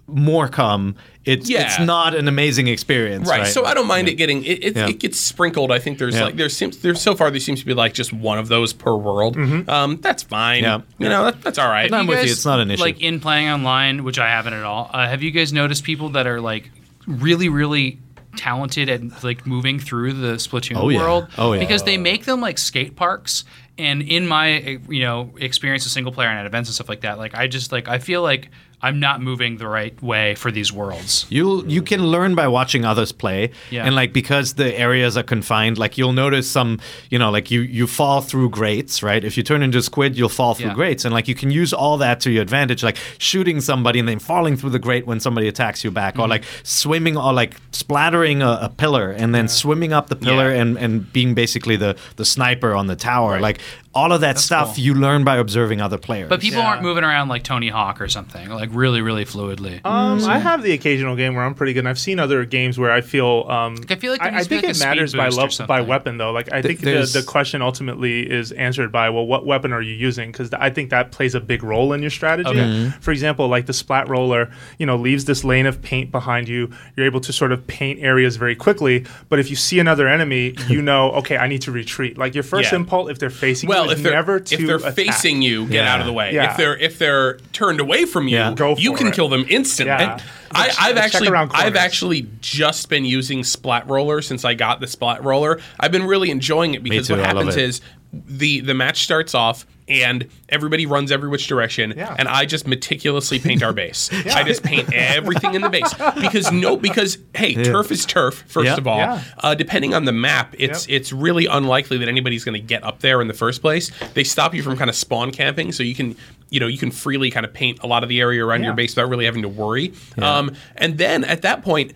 [0.08, 1.64] more come, it's Yeah.
[1.66, 3.40] it's not an amazing experience, Right.
[3.42, 3.48] right?
[3.48, 4.64] So I don't mind it getting it.
[4.64, 4.88] It, Yeah.
[4.88, 5.70] it gets sprinkled.
[5.72, 6.24] I think there's Yeah.
[6.26, 8.72] like there seems there's so far there seems to be like just one of those
[8.72, 9.36] per world.
[9.70, 10.64] Um, that's fine.
[10.64, 10.80] Yeah.
[10.98, 11.92] You know that, that's all right.
[11.94, 12.24] I'm with you.
[12.24, 12.82] guys, It's not an issue.
[12.82, 14.90] Like in playing online, which I haven't at all.
[14.94, 16.72] Uh, have you guys noticed people that are like
[17.06, 18.00] really, really
[18.38, 21.00] talented at like moving through the Splatoon Oh, yeah.
[21.00, 21.28] world?
[21.38, 21.60] Oh, yeah.
[21.60, 23.44] Because they make them like skate parks.
[23.80, 26.90] And in my uh, you know experience with single player and at events and stuff
[26.90, 28.50] like that, like I just like I feel like
[28.88, 31.26] I'm not moving the right way for these worlds.
[31.30, 31.46] You
[31.76, 33.86] you can learn by watching others play, Yeah.
[33.86, 36.80] and like because the areas are confined, like you'll notice some,
[37.14, 39.24] you know, like you you fall through grates, right?
[39.30, 40.82] If you turn into a squid, you'll fall through Yeah.
[40.82, 42.98] grates, and like you can use all that to your advantage, like
[43.30, 46.22] shooting somebody and then falling through the grate when somebody attacks you back, Mm-hmm.
[46.24, 50.50] or like swimming or like splattering a, a pillar and then swimming up the pillar
[50.52, 50.62] Yeah.
[50.62, 53.42] and and being basically the the sniper on the tower, Right.
[53.50, 53.60] like
[53.98, 54.84] all of that stuff cool.
[54.84, 56.30] you learn by observing other players.
[56.30, 56.68] But people Yeah.
[56.68, 59.84] aren't moving around like Tony Hawk or something, like really, really fluidly.
[59.86, 61.80] Um, I have the occasional game where I'm pretty good.
[61.80, 63.46] and I've seen other games where I feel.
[63.50, 65.30] Um, I feel like there I, needs to be think like it speed matters by
[65.30, 66.32] boost lo- by weapon though.
[66.32, 69.94] Like I think the, the question ultimately is answered by well, what weapon are you
[69.94, 70.32] using?
[70.32, 72.50] Because I think that plays a big role in your strategy.
[72.50, 72.60] Okay.
[72.60, 73.00] Mm-hmm.
[73.00, 76.70] For example, like the splat roller, you know, leaves this lane of paint behind you.
[76.96, 79.06] You're able to sort of paint areas very quickly.
[79.30, 82.18] But if you see another enemy, you know, okay, I need to retreat.
[82.18, 82.78] Like your first Yeah.
[82.78, 84.94] impulse, if they're facing well, is if they're never to if they're attack.
[84.96, 85.94] facing you, get Yeah.
[85.94, 86.34] out of the way.
[86.34, 86.52] Yeah.
[86.52, 88.52] If they're if they're turned away from you.
[88.56, 89.14] Go you can it.
[89.14, 89.94] kill them instantly.
[90.06, 90.20] Yeah.
[90.52, 95.24] I, I've actually I've actually just been using Splat Roller since I got the Splat
[95.24, 95.60] Roller.
[95.80, 97.82] I've been really enjoying it because too, what happens is
[98.14, 102.14] the the match starts off and everybody runs every which direction Yeah.
[102.20, 104.10] and I just meticulously paint our base.
[104.34, 108.66] I just paint everything in the base because no because hey, turf is turf first
[108.66, 108.76] Yeah.
[108.78, 108.98] of all.
[108.98, 109.24] Yeah.
[109.38, 110.96] Uh, depending on the map, it's Yep.
[111.02, 113.92] it's really unlikely that anybody's going to get up there in the first place.
[114.14, 116.16] They stop you from kind of spawn camping, so you can
[116.50, 118.74] you know you can freely kind of paint a lot of the area around your
[118.74, 119.94] base without really having to worry.
[120.18, 121.94] Um, and then at that point,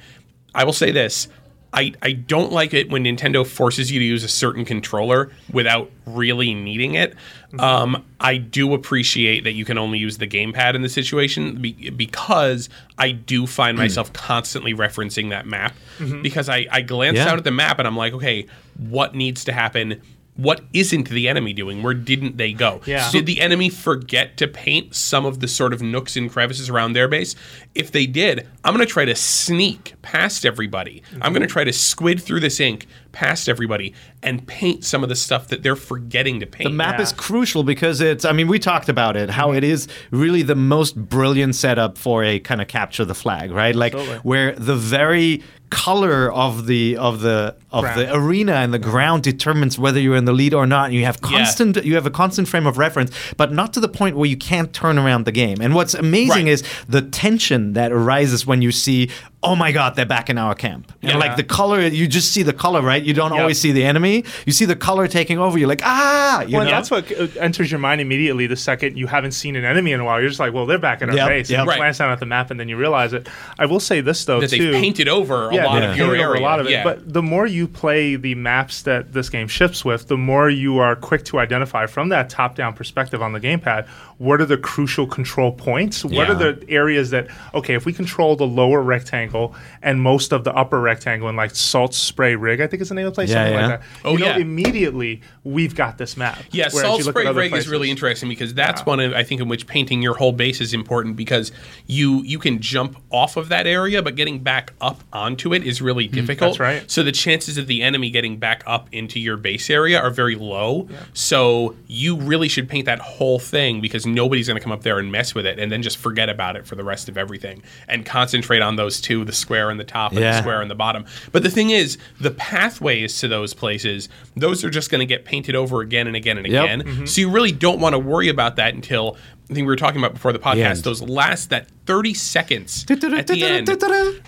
[0.55, 1.27] I will say this.
[1.73, 5.89] I, I don't like it when Nintendo forces you to use a certain controller without
[6.05, 7.11] really needing it.
[7.51, 7.59] Mm-hmm.
[7.61, 11.89] Um, I do appreciate that you can only use the gamepad in the situation be,
[11.91, 13.81] because I do find mm.
[13.81, 16.21] myself constantly referencing that map mm-hmm.
[16.21, 17.25] because I, I glance Yeah.
[17.25, 20.01] down at the map and I'm like, okay, what needs to happen?
[20.41, 21.83] What isn't the enemy doing?
[21.83, 22.81] Where didn't they go?
[22.85, 23.09] Yeah.
[23.11, 26.93] Did the enemy forget to paint some of the sort of nooks and crevices around
[26.93, 27.35] their base?
[27.75, 31.03] If they did, I'm going to try to sneak past everybody.
[31.21, 35.09] I'm going to try to squid through this ink past everybody and paint some of
[35.09, 36.69] the stuff that they're forgetting to paint.
[36.69, 37.03] The map Yeah.
[37.03, 40.55] is crucial because it's, I mean, we talked about it, how it is really the
[40.55, 43.75] most brilliant setup for a kind of capture the flag, right?
[43.75, 44.19] Like Absolutely.
[44.19, 49.79] where the very color of the of the of the arena and the ground determines
[49.79, 51.29] whether you're in the lead or not and you have Yeah.
[51.37, 54.35] constant you have a constant frame of reference but not to the point where you
[54.35, 56.47] can't turn around the game and what's amazing Right.
[56.47, 59.09] is the tension that arises when you see
[59.43, 61.17] oh my god they're back in our camp and Yeah.
[61.17, 63.39] like the color you just see the color right you don't Yep.
[63.39, 66.65] always see the enemy you see the color taking over you're like ah you well,
[66.65, 69.93] know that's what uh, enters your mind immediately the second you haven't seen an enemy
[69.93, 70.19] in a while.
[70.19, 71.49] You're just like, well, they're back in our Yep, base.
[71.49, 71.59] yep.
[71.59, 71.77] And you Right.
[71.77, 73.27] glance down at the map and then you realize it.
[73.59, 74.71] I will say this though that too.
[74.71, 76.41] they've painted over a yeah, lot they of your area.
[76.41, 76.71] a lot of it.
[76.71, 76.83] yeah.
[76.83, 80.77] But the more you play the maps that this game ships with, the more you
[80.79, 83.87] are quick to identify from that top-down perspective on the gamepad.
[84.17, 86.03] What are the crucial control points?
[86.05, 86.31] What Yeah.
[86.31, 90.43] are the areas that okay, if we control the lower rectangle rectangle and most of
[90.43, 93.15] the upper rectangle in like Salt Spray Rig, I think is the name of the
[93.15, 93.67] place, Yeah, something yeah.
[93.67, 93.87] like that.
[94.05, 94.37] Oh, you know, yeah.
[94.37, 96.37] immediately we've got this map.
[96.51, 98.85] Yeah, salt you look at spray other rig is really interesting because that's Yeah.
[98.85, 101.51] one of I think in which painting your whole base is important because
[101.87, 105.81] you you can jump off of that area, but getting back up onto it is
[105.81, 106.49] really difficult.
[106.55, 106.91] Mm, that's right.
[106.91, 110.35] So the chances of the enemy getting back up into your base area are very
[110.35, 110.87] low.
[111.13, 114.99] So you really should paint that whole thing because nobody's going to come up there
[114.99, 117.61] and mess with it, and then just forget about it for the rest of everything
[117.87, 120.75] and concentrate on those two: the square in the top and the square in the
[120.75, 121.05] bottom.
[121.31, 125.25] But the thing is, the pathways to those places, those are just going to get
[125.25, 126.63] painted over again and again and Yep.
[126.63, 126.81] again.
[126.83, 127.05] Mm-hmm.
[127.05, 129.17] So you really don't want to worry about that until
[129.51, 130.55] I think we were talking about before the podcast.
[130.63, 130.77] end.
[130.79, 133.67] Those last that thirty seconds at the end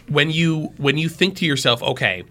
[0.10, 2.24] when you when you think to yourself, okay.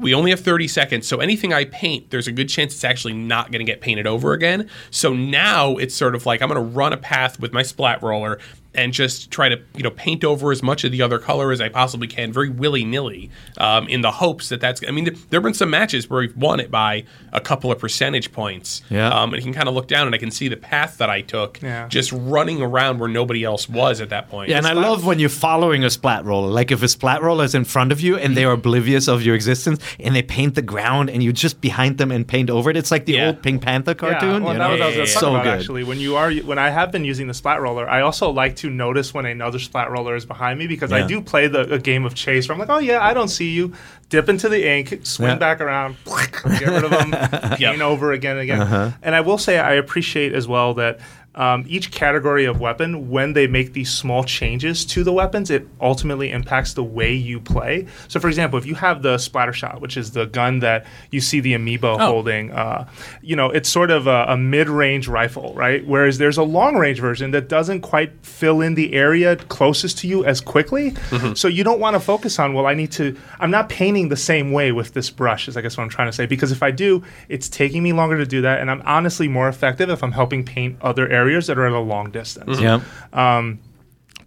[0.00, 3.14] We only have 30 seconds, so anything I paint, there's a good chance it's actually
[3.14, 4.70] not going to get painted over again.
[4.92, 8.00] So now it's sort of like I'm going to run a path with my splat
[8.00, 8.38] roller
[8.74, 11.60] and just try to you know paint over as much of the other color as
[11.60, 14.80] I possibly can, very willy nilly, um, in the hopes that that's.
[14.86, 17.78] I mean, there have been some matches where we've won it by a couple of
[17.78, 18.82] percentage points.
[18.90, 19.08] Yeah.
[19.08, 21.10] Um, and you can kind of look down and I can see the path that
[21.10, 21.88] I took, Yeah.
[21.88, 24.50] just running around where nobody else was at that point.
[24.50, 26.48] Yeah, and I love when you're following a splat roller.
[26.48, 29.22] Like if a splat roller is in front of you and they are oblivious of
[29.22, 32.70] your existence and they paint the ground and you're just behind them and paint over
[32.70, 32.76] it.
[32.76, 33.26] It's like the Yeah.
[33.28, 34.28] old Pink Panther cartoon.
[34.28, 34.70] Yeah, well, you that know?
[34.72, 35.58] was what I was Yeah, gonna yeah, talk so about good.
[35.60, 35.84] actually.
[35.84, 38.70] When you are, when I have been using the splat roller, I also like to
[38.70, 42.04] notice when another splat roller is behind me because I do play the a game
[42.04, 43.72] of chase where I'm like, oh yeah, I don't see you.
[44.08, 45.34] Dip into the ink, swing Yeah.
[45.36, 47.10] back around, get rid of them,
[47.58, 48.60] paint over again and again.
[48.62, 48.90] Uh-huh.
[49.02, 51.00] And I will say I appreciate as well that.
[51.38, 55.66] Um, each category of weapon, when they make these small changes to the weapons, it
[55.80, 57.86] ultimately impacts the way you play.
[58.08, 61.20] So, for example, if you have the splatter shot, which is the gun that you
[61.20, 61.98] see the amiibo Oh.
[61.98, 62.88] holding, uh,
[63.22, 65.86] you know, it's sort of a, a mid-range rifle, right?
[65.86, 70.24] Whereas there's a long-range version that doesn't quite fill in the area closest to you
[70.24, 70.94] as quickly.
[71.34, 73.16] So you don't want to focus on, well, I need to.
[73.38, 76.08] I'm not painting the same way with this brush, is I guess what I'm trying
[76.08, 76.26] to say.
[76.26, 79.48] Because if I do, it's taking me longer to do that, and I'm honestly more
[79.48, 82.62] effective if I'm helping paint other areas that are at a long distance mm-hmm.
[82.62, 83.36] Yeah.
[83.38, 83.58] Um,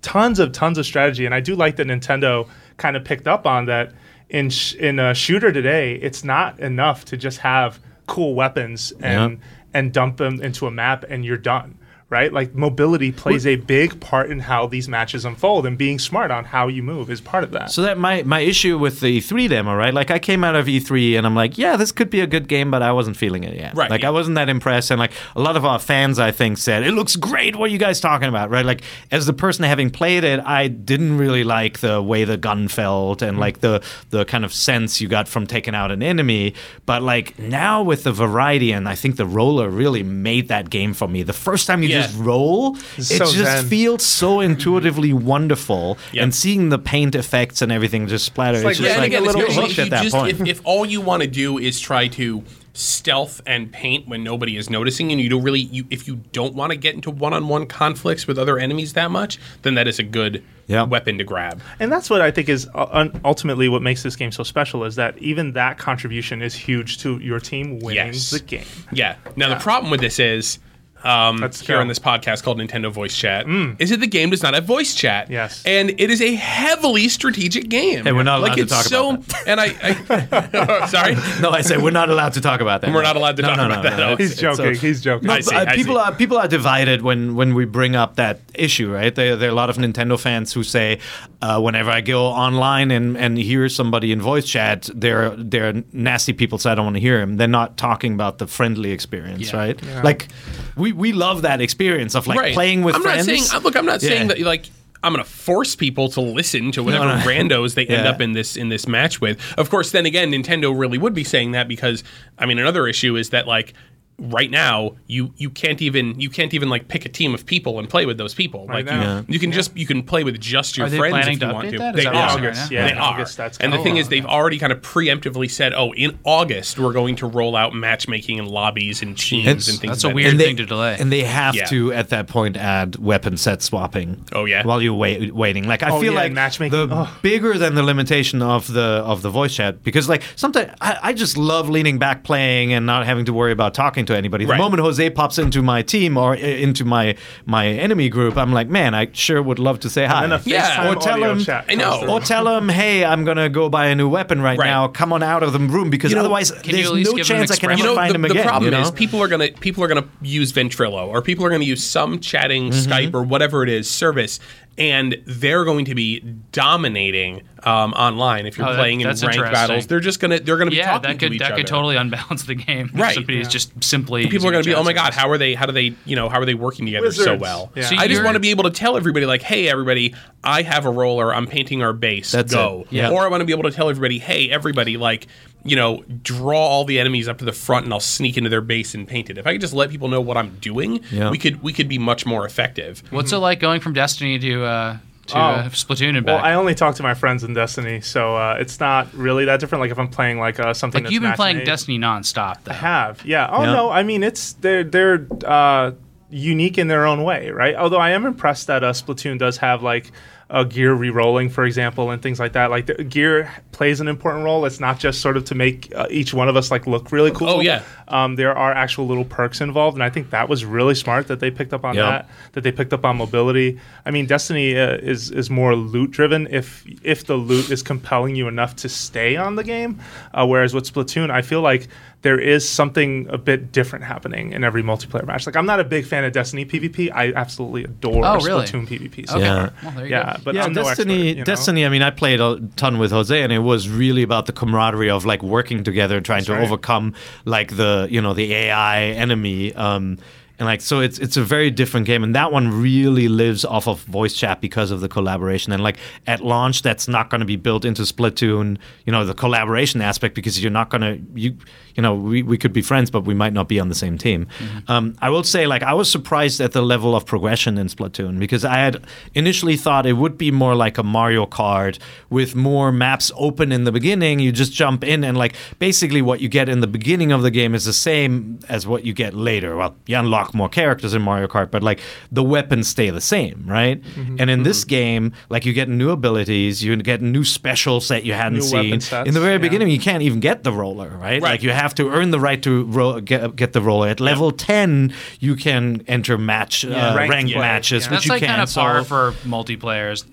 [0.01, 3.45] tons of tons of strategy, and I do like that Nintendo kind of picked up
[3.45, 3.93] on that
[4.29, 5.95] in sh- in a shooter today.
[5.95, 9.45] It's not enough to just have cool weapons and Yeah.
[9.73, 11.77] and dump them into a map and you're done.
[12.11, 16.29] Right, like mobility plays a big part in how these matches unfold, and being smart
[16.29, 17.71] on how you move is part of that.
[17.71, 19.93] So that my my issue with the E3 demo, right?
[19.93, 22.49] Like I came out of E3 and I'm like, yeah, this could be a good
[22.49, 23.77] game, but I wasn't feeling it yet.
[23.77, 24.03] Right, Like.
[24.03, 26.91] I wasn't that impressed, and like a lot of our fans, I think, said it
[26.91, 27.55] looks great.
[27.55, 28.65] What are you guys talking about, right?
[28.65, 32.67] Like as the person having played it, I didn't really like the way the gun
[32.67, 33.39] felt and mm-hmm.
[33.39, 36.55] like the the kind of sense you got from taking out an enemy.
[36.85, 40.93] But like now with the variety, and I think the roller really made that game
[40.93, 41.23] for me.
[41.23, 42.00] The first time you Yeah.
[42.03, 43.65] Just roll, It's it so just zen.
[43.67, 46.23] feels so intuitively wonderful, Yep.
[46.23, 48.57] and seeing the paint effects and everything just splatter.
[48.57, 50.15] It's, like- just yeah, like and a again, little especially hooked if at that just-
[50.15, 50.41] point.
[50.41, 54.55] If, if all you want to do is try to stealth and paint when nobody
[54.55, 57.65] is noticing, and you don't really, you, if you don't want to get into one-on-one
[57.67, 60.83] conflicts with other enemies that much, then that is a good Yeah.
[60.83, 61.61] weapon to grab.
[61.81, 64.95] And that's what I think is uh, ultimately what makes this game so special is
[64.95, 68.29] that even that contribution is huge to your team winning Yes.
[68.29, 68.63] the game.
[68.93, 69.15] Yeah.
[69.35, 70.59] Now the problem with this is.
[71.03, 71.81] Um, Let's here go.
[71.81, 73.45] on this podcast called Nintendo Voice Chat,
[73.79, 75.29] is that the game does not have voice chat.
[75.29, 75.63] Yes.
[75.65, 78.03] and it is a heavily strategic game.
[78.05, 81.49] Hey, we're not allowed like to it's talk so, about And I, I sorry, no,
[81.49, 82.93] I say we're not allowed to talk about that.
[82.93, 83.97] We're not allowed to No, talk no, about no, that.
[83.97, 84.09] no.
[84.09, 84.65] Oh, It's- He's joking.
[84.65, 85.27] a- he's joking.
[85.27, 86.01] No, I see, uh, I people see.
[86.01, 89.13] are people are divided when when we bring up that issue, right?
[89.13, 90.99] There, there are a lot of Nintendo fans who say,
[91.41, 96.33] uh, whenever I go online and, and hear somebody in voice chat, they're they're nasty
[96.33, 97.37] people, so I don't want to hear them.
[97.37, 99.57] They're not talking about the friendly experience, Yeah.
[99.59, 100.03] right?
[100.03, 100.27] Like
[100.75, 102.53] we we love that experience of like right.
[102.53, 103.27] playing with I'm friends.
[103.27, 104.35] Not saying, uh, look, I'm not saying Yeah.
[104.35, 104.65] that like
[105.03, 107.21] I'm going to force people to listen to whatever No, no.
[107.25, 109.39] randos they end up in this in this match with.
[109.57, 112.03] Of course, then again, Nintendo really would be saying that because
[112.37, 113.73] I mean, another issue is that like
[114.21, 117.79] right now you you can't even you can't even like pick a team of people
[117.79, 118.65] and play with those people.
[118.67, 118.91] like you.
[118.91, 119.23] Yeah.
[119.27, 121.69] you can just you can play with just your friends planning if you to want
[121.71, 121.77] to.
[121.79, 121.95] that?
[121.97, 122.37] Is They that are.
[122.37, 123.13] August, right yeah, they in are.
[123.13, 126.77] August, that's and the thing is, they've already kind of preemptively said, "Oh, in August
[126.79, 130.09] we're going to roll out matchmaking and lobbies and teams It's- and things." That's of
[130.09, 130.97] a that weird and they, thing to delay.
[130.99, 131.65] And they have Yeah.
[131.65, 134.23] to at that point add weapon set swapping.
[134.33, 134.63] Oh, yeah?
[134.65, 136.87] While you're wait, waiting, like I Oh, feel yeah, like matchmaking.
[136.89, 137.09] the Oh.
[137.21, 141.13] bigger than the limitation of the of the voice chat because like sometimes I, I
[141.13, 144.45] just love leaning back playing and not having to worry about talking to to anybody.
[144.45, 144.59] The Right.
[144.59, 148.93] moment Jose pops into my team or into my my enemy group, I'm like, man,
[148.93, 150.23] I sure would love to say hi.
[150.23, 150.89] And a Yeah.
[150.89, 152.05] Or tell him- chat I know.
[152.07, 154.67] or tell him, hey, I'm gonna go buy a new weapon right, Right.
[154.67, 154.87] now.
[154.87, 157.23] Come on out of the room because You know, otherwise there's no give him an
[157.23, 158.43] chance I can ever you know, find the, him the again.
[158.43, 158.83] problem you know?
[158.83, 162.19] is people are gonna people are gonna use Ventrilo or people are gonna use some
[162.19, 162.91] chatting Mm-hmm.
[162.91, 164.39] Skype or whatever it is service,
[164.77, 169.23] and they're going to be dominating um, online if you're Oh, that- playing in that's
[169.23, 169.85] ranked battles.
[169.87, 171.61] They're just gonna they're gonna be Yeah, talking that to could each that other.
[171.61, 172.89] could totally unbalance the game.
[172.95, 173.13] Right.
[173.15, 175.29] Somebody is just simply people are going going to to be, oh my god, how
[175.29, 175.53] are they?
[175.53, 175.93] How do they?
[176.05, 177.71] You know, how are they working together so well?
[177.75, 177.83] Yeah.
[177.89, 180.85] So I just want to be able to tell everybody, like, hey, everybody, I have
[180.85, 181.33] a roller.
[181.33, 182.31] I'm painting our base.
[182.31, 182.81] That's go.
[182.89, 182.93] it.
[182.95, 183.09] Yeah.
[183.11, 185.27] Or I want to be able to tell everybody, hey, everybody, like,
[185.63, 188.61] you know, draw all the enemies up to the front, and I'll sneak into their
[188.61, 189.37] base and paint it.
[189.37, 191.29] If I could just let people know what I'm doing, Yeah.
[191.29, 193.03] we could we could be much more effective.
[193.11, 194.97] What's it like going from Destiny to uh,
[195.27, 195.39] to Oh.
[195.39, 196.45] uh, Splatoon and Well, back?
[196.45, 199.81] I only talk to my friends in Destiny, so uh, it's not really that different.
[199.81, 201.65] Like if I'm playing like uh, something like that's you've been playing made.
[201.67, 202.71] Destiny nonstop, though.
[202.71, 203.47] I have, yeah.
[203.51, 203.71] Oh Yeah.
[203.71, 205.91] no, I mean it's they're they're uh,
[206.31, 207.75] unique in their own way, right?
[207.75, 210.11] Although I am impressed that uh, Splatoon does have like
[210.51, 212.69] uh, gear re-rolling, for example, and things like that.
[212.69, 214.65] Like the gear plays an important role.
[214.65, 217.31] It's not just sort of to make uh, each one of us like look really
[217.31, 217.47] cool.
[217.49, 217.83] Oh, yeah.
[218.09, 221.39] Um, there are actual little perks involved, and I think that was really smart that
[221.39, 222.05] they picked up on Yep.
[222.05, 222.29] that.
[222.51, 223.79] That they picked up on mobility.
[224.05, 226.47] I mean, Destiny uh, is is more loot driven.
[226.51, 230.01] If if the loot is compelling you enough to stay on the game,
[230.33, 231.87] uh, whereas with Splatoon, I feel like
[232.21, 235.45] there is something a bit different happening in every multiplayer match.
[235.45, 237.11] Like I'm not a big fan of Destiny PvP.
[237.13, 238.65] I absolutely adore Oh, really?
[238.65, 239.27] Splatoon PvP.
[239.27, 239.45] So Okay.
[239.45, 239.69] Yeah.
[239.81, 240.41] Well, there you yeah, go.
[240.43, 241.13] but yeah, I'm no Destiny.
[241.13, 241.43] expert, you know?
[241.43, 241.85] Destiny.
[241.85, 245.09] I mean, I played a ton with Jose, and it was really about the camaraderie
[245.09, 246.63] of like working together, and trying to right.
[246.63, 249.73] overcome like the you know the AI enemy.
[249.73, 250.19] Um,
[250.61, 253.87] and like so, it's it's a very different game, and that one really lives off
[253.87, 255.73] of voice chat because of the collaboration.
[255.73, 258.77] And like at launch, that's not going to be built into Splatoon.
[259.07, 261.57] You know, the collaboration aspect because you're not going to you
[261.95, 264.17] you know we, we could be friends, but we might not be on the same
[264.17, 264.47] team.
[264.59, 264.91] Mm-hmm.
[264.91, 268.39] Um, I will say, like I was surprised at the level of progression in Splatoon
[268.39, 271.99] because I had initially thought it would be more like a Mario Kart
[272.29, 274.39] with more maps open in the beginning.
[274.39, 277.51] You just jump in and like basically what you get in the beginning of the
[277.51, 279.75] game is the same as what you get later.
[279.75, 281.99] Well, you unlock more characters in Mario Kart, but like
[282.31, 284.01] the weapons stay the same, right?
[284.01, 284.37] Mm-hmm.
[284.39, 284.89] And in this mm-hmm.
[284.89, 289.01] game, like you get new abilities, you get new specials that you hadn't New seen.
[289.01, 289.57] sets, in the very yeah.
[289.59, 291.31] beginning, you can't even get the roller, right?
[291.31, 291.41] Right.
[291.41, 294.07] Like you have to earn the right to ro- get, get the roller.
[294.07, 298.09] At level 10, you can enter match uh, ranked ranked play, matches, yeah.
[298.11, 298.49] which That's you like can.
[298.49, 300.25] kind of so- par for multiplayers,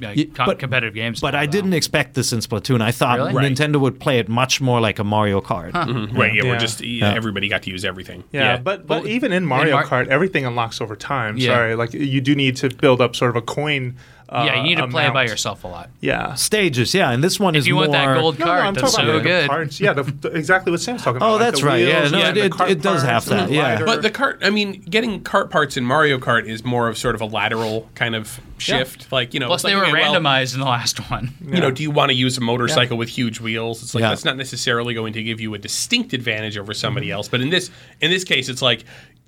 [0.00, 1.20] Yeah, co- but- competitive games.
[1.20, 1.52] But now, I though.
[1.52, 2.80] didn't expect this in Splatoon.
[2.80, 3.34] I thought Really?
[3.34, 3.52] Right.
[3.52, 5.74] Nintendo would play it much more like a Mario Kart.
[6.16, 6.32] Right?
[6.34, 6.50] Yeah, Yeah.
[6.50, 8.24] we're just yeah, everybody got to use everything.
[8.32, 11.36] Yeah, but but even in Mario Mar- Kart, everything unlocks over time.
[11.36, 11.48] Yeah.
[11.54, 13.96] Sorry, like you do need to build up sort of a coin.
[14.30, 15.90] Uh, Yeah, you need to play it by yourself a lot.
[16.00, 16.34] Yeah.
[16.34, 17.82] Stages, yeah, and this one is If you more.
[17.88, 19.48] want that gold No, no, card, I'm that's talking so about the good.
[19.50, 19.80] cards.
[19.80, 21.28] Yeah, the, the- exactly what Sam's talking about.
[21.28, 21.84] Oh, like that's the right.
[21.84, 23.78] Yeah, no, yeah, it- it- it does have parts, that, yeah.
[23.78, 23.86] glider.
[23.86, 27.16] But the cart, I mean, getting cart parts in Mario Kart is more of sort
[27.16, 29.10] of a lateral kind of shift.
[29.10, 31.32] Like, you know, Plus, it's they like, were okay, well, randomized in the last one.
[31.44, 33.82] you know, do you want to use a motorcycle with huge wheels?
[33.82, 34.10] It's like Yeah.
[34.10, 37.14] that's not necessarily going to give you a distinct advantage over somebody Mm-hmm.
[37.14, 37.28] else.
[37.28, 38.84] But in this in this case, it's like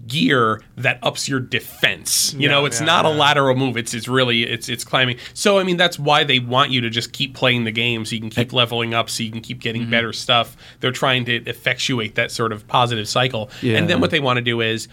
[0.06, 2.32] gear that ups your defense.
[2.34, 3.76] You Yeah, know, it's yeah, not a lateral move.
[3.76, 5.16] It's it's really it's it's climbing.
[5.34, 8.14] So I mean, that's why they want you to just keep playing the game so
[8.14, 9.90] you can keep leveling up, so you can keep getting Mm-hmm.
[9.90, 10.56] better stuff.
[10.80, 13.50] They're trying to effectuate that sort of positive cycle.
[13.62, 13.76] Yeah.
[13.78, 14.88] And then what they want to do is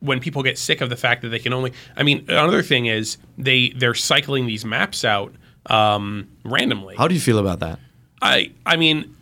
[0.00, 2.86] when people get sick of the fact that they can only I mean another thing
[2.86, 5.34] is they they're cycling these maps out
[5.66, 6.94] um, randomly.
[6.96, 7.78] How do you feel about that?
[8.22, 9.14] I I mean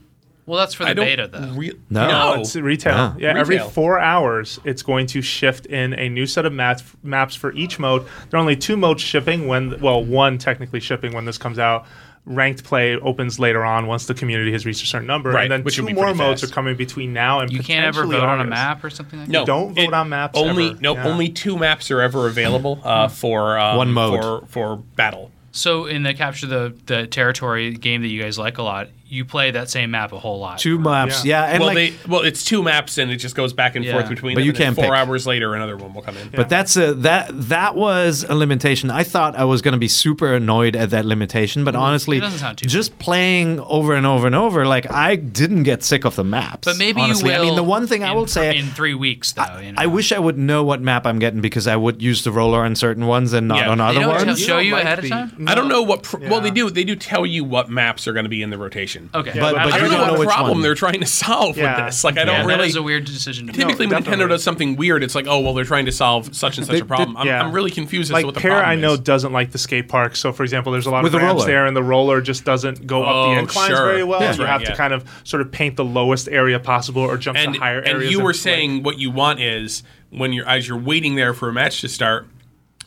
[0.47, 1.53] Well, that's for the I don't beta, though.
[1.55, 2.07] Re- No.
[2.07, 2.41] No, no.
[2.41, 2.95] it's retail.
[2.95, 3.17] Ah.
[3.19, 7.35] Yeah, every four hours, it's going to shift in a new set of maps maps
[7.35, 8.07] for each mode.
[8.31, 11.85] There are only two modes shipping when, well, one technically shipping when this comes out.
[12.29, 15.53] Ranked play opens later on once the community has reached a certain number, Right, and
[15.53, 16.51] then which will two be more modes fast.
[16.51, 19.21] are coming between now and You can't ever potentially vote on a map or something
[19.21, 19.47] like no, that?
[19.47, 20.81] No, don't vote on maps Only ever.
[20.81, 21.07] no, Yeah.
[21.07, 24.21] only two maps are ever available uh, for um, One mode.
[24.23, 25.31] for for battle.
[25.53, 29.25] So, in the capture the, the territory game that you guys like a lot, you
[29.25, 30.59] play that same map a whole lot.
[30.59, 31.51] Two maps, yeah, Yeah.
[31.53, 31.77] and well, like.
[31.77, 33.93] they well, it's two maps and it just goes back and Yeah.
[33.93, 34.47] forth between But them.
[34.47, 34.93] you can't four pick.
[34.93, 36.29] hours later, another one will come in.
[36.31, 38.91] But that's a that that was a limitation.
[38.91, 41.83] I thought I was going to be super annoyed at that limitation, but mm-hmm.
[41.83, 45.63] honestly, It doesn't sound too just playing over and over and over, like I didn't
[45.63, 46.65] get sick of the maps.
[46.65, 47.31] But maybe honestly.
[47.31, 47.43] you will.
[47.43, 49.59] I mean, the one thing I will say, in three weeks, though.
[49.63, 49.81] you know?
[49.81, 52.65] I wish I would know what map I'm getting because I would use the roller
[52.65, 53.69] on certain ones and not Yeah.
[53.71, 54.41] on They other ones.
[54.41, 55.33] show don't you like ahead of the- time?
[55.47, 56.03] I don't know what.
[56.03, 56.71] Pr- Well, they do.
[56.71, 59.06] They do tell you what maps are going to be in the rotation.
[59.13, 59.29] Solution.
[59.31, 60.63] Okay, But- but I don't know know what problem one.
[60.63, 61.77] they're trying to solve Yeah.
[61.77, 62.05] with this.
[62.05, 62.69] Like, I don't that really.
[62.69, 63.47] is a weird decision.
[63.47, 63.61] to make.
[63.61, 66.59] Typically, when Nintendo does something weird, it's like, oh, well, they're trying to solve such
[66.59, 67.17] and such They- a problem.
[67.17, 67.43] I'm, yeah.
[67.43, 69.01] I'm really confused as like to what the Peer, problem I know is.
[69.01, 70.17] doesn't like the skate park.
[70.17, 71.47] So, for example, there's a lot With of the ramps roller.
[71.53, 73.87] there, and the roller just doesn't go up Oh, the inclines sure.
[73.87, 74.21] very well.
[74.21, 74.71] That's you have yeah.
[74.71, 77.79] to kind of sort of paint the lowest area possible, or jump and to higher
[77.79, 78.11] and areas.
[78.13, 81.53] you were saying what you want is when you're as you're waiting there for a
[81.53, 82.27] match to start,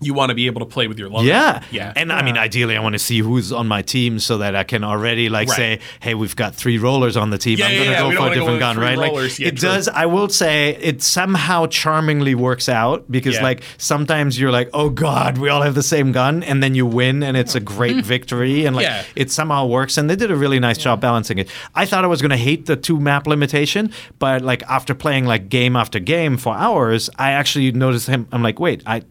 [0.01, 1.25] you want to be able to play with your logo.
[1.25, 1.93] Yeah, yeah.
[1.95, 4.63] And I mean, ideally, I want to see who's on my team so that I
[4.63, 5.55] can already like Right.
[5.57, 7.57] say, "Hey, we've got three rollers on the team.
[7.59, 8.97] Yeah, I'm yeah, going to yeah, go for a different gun." three Right?
[8.97, 9.31] rollers.
[9.33, 9.69] Like Yeah, it true.
[9.69, 9.87] does.
[9.89, 13.43] I will say it somehow charmingly works out because Yeah.
[13.43, 16.85] like sometimes you're like, "Oh God, we all have the same gun," and then you
[16.85, 19.03] win, and it's a great victory, and like Yeah.
[19.15, 19.97] it somehow works.
[19.97, 21.49] And they did a really nice job balancing it.
[21.75, 25.25] I thought I was going to hate the two map limitation, but like after playing
[25.25, 28.27] like game after game for hours, I actually noticed him.
[28.31, 29.01] I'm like, wait, I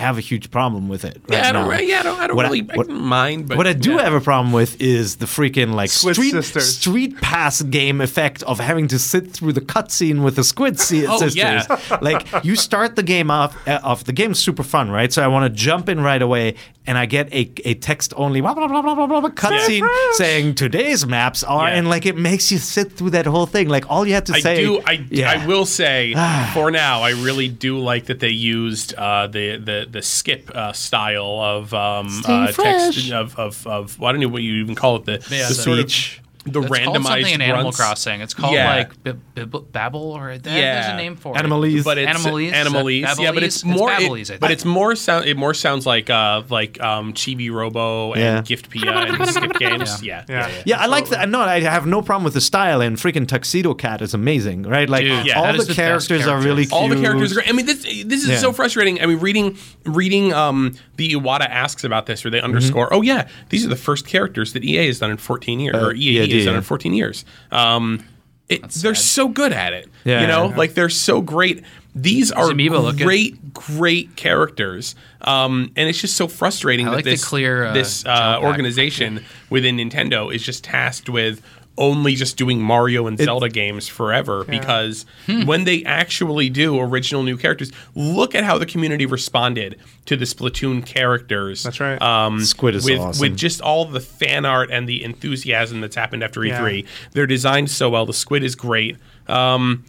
[0.00, 1.20] have a huge problem with it.
[1.28, 1.78] Right yeah, I don't, now.
[1.78, 3.48] yeah, I don't, I don't What really I what- don't mind.
[3.48, 4.02] But What I do yeah.
[4.04, 6.76] have a problem with is the freaking like Squid street sisters.
[6.78, 11.06] street pass game effect of having to sit through the cutscene with the squid si-
[11.10, 11.36] Oh, sisters.
[11.36, 11.98] yeah.
[12.00, 15.12] like you start the game off, uh, off the game's super fun, right?
[15.12, 16.54] So I want to jump in right away,
[16.86, 19.86] and I get a, a text only blah blah blah blah blah blah, blah cutscene
[20.12, 21.74] saying today's maps are, Yeah.
[21.76, 23.68] and like it makes you sit through that whole thing.
[23.68, 24.64] Like all you had to I say.
[24.64, 24.80] do.
[24.86, 25.30] I, yeah.
[25.30, 26.14] I will say
[26.54, 30.72] for now, I really do like that they used uh, the the the skip uh,
[30.72, 34.74] style of um, uh, text of, of of well, I don't know what you even
[34.74, 36.20] call it the, Yeah, the the- sort of Speech.
[36.46, 37.76] The It's randomized called something in Animal grunts.
[37.76, 38.20] Crossing.
[38.22, 38.74] It's called Yeah.
[38.76, 41.80] like B- B- Babel or that, there's a name for Animalese.
[41.80, 41.84] it.
[41.84, 42.52] but it's Animalese?
[42.52, 44.40] Animalese, Is that yeah, but it's more, it- Babelese, I think.
[44.40, 45.26] but it's more sound.
[45.26, 48.56] It more sounds like uh, like um, Chibi Robo and Yeah.
[48.56, 50.02] Giftpia and Skip Games.
[50.02, 50.50] Yeah, Yeah.
[50.64, 51.28] Yeah, I like that.
[51.28, 54.88] No, I have no problem with the style, and freaking Tuxedo Cat is amazing, right?
[54.88, 56.72] Like Dude, yeah, all the the best characters are really cute.
[56.72, 57.48] All the characters are great.
[57.50, 58.36] I mean, this this is Yeah.
[58.38, 59.02] so frustrating.
[59.02, 62.86] I mean, reading reading um, the Iwata asks about this, or they underscore.
[62.86, 62.94] Mm-hmm.
[62.94, 65.92] Oh yeah, these are the first characters that EA has done in 14 years, or
[65.94, 66.56] EAD Yeah.
[66.56, 67.24] in 14 years.
[67.50, 68.04] Um,
[68.48, 69.88] it, they're so good at it.
[70.04, 70.22] Yeah.
[70.22, 71.62] you know, like they're so great.
[71.94, 72.52] These are
[72.92, 77.72] great, great characters, um, and it's just so frustrating I that like this clear, uh,
[77.72, 81.42] this uh, organization within Nintendo is just tasked with
[81.80, 85.46] only just doing Mario and Zelda games forever because Hmm.
[85.46, 89.76] when they actually do original new characters, look at how the community responded
[90.06, 91.62] to the Splatoon characters.
[91.64, 92.00] That's right.
[92.00, 93.20] Um, Squid is with, awesome.
[93.20, 96.84] with just all the fan art and the enthusiasm that's happened after E3.
[97.12, 98.06] They're designed so well.
[98.06, 98.96] The Squid is great.
[99.26, 99.84] Um,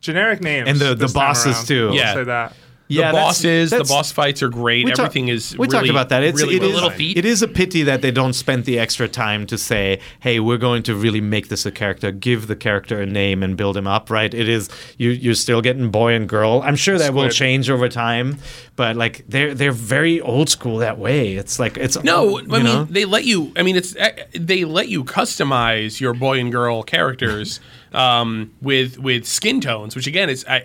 [0.00, 1.66] generic names, And the- the bosses, around.
[1.66, 1.88] too.
[1.90, 2.14] I'll Yeah.
[2.14, 2.56] say that.
[2.88, 4.84] The Yeah, that's- bosses, the boss fights are great.
[4.84, 6.22] We talk- Everything is We really, talked about that.
[6.22, 6.98] It's really it well is- Little designed.
[6.98, 7.16] feet.
[7.18, 10.58] it is a pity that they don't spend the extra time to say, "Hey, we're
[10.58, 12.10] going to really make this a character.
[12.10, 14.32] Give the character a name and build him up." Right?
[14.34, 14.68] It is
[14.98, 15.10] you.
[15.10, 16.62] You're still getting boy and girl.
[16.64, 18.36] I'm sure that will change over time,
[18.76, 21.36] but like they're they're very old school that way.
[21.36, 22.84] It's like it's No, you I mean know?
[22.84, 23.52] they let you.
[23.56, 27.60] I mean, it's eh, they let you customize your boy and girl characters
[27.94, 30.64] um, with with skin tones, which again is I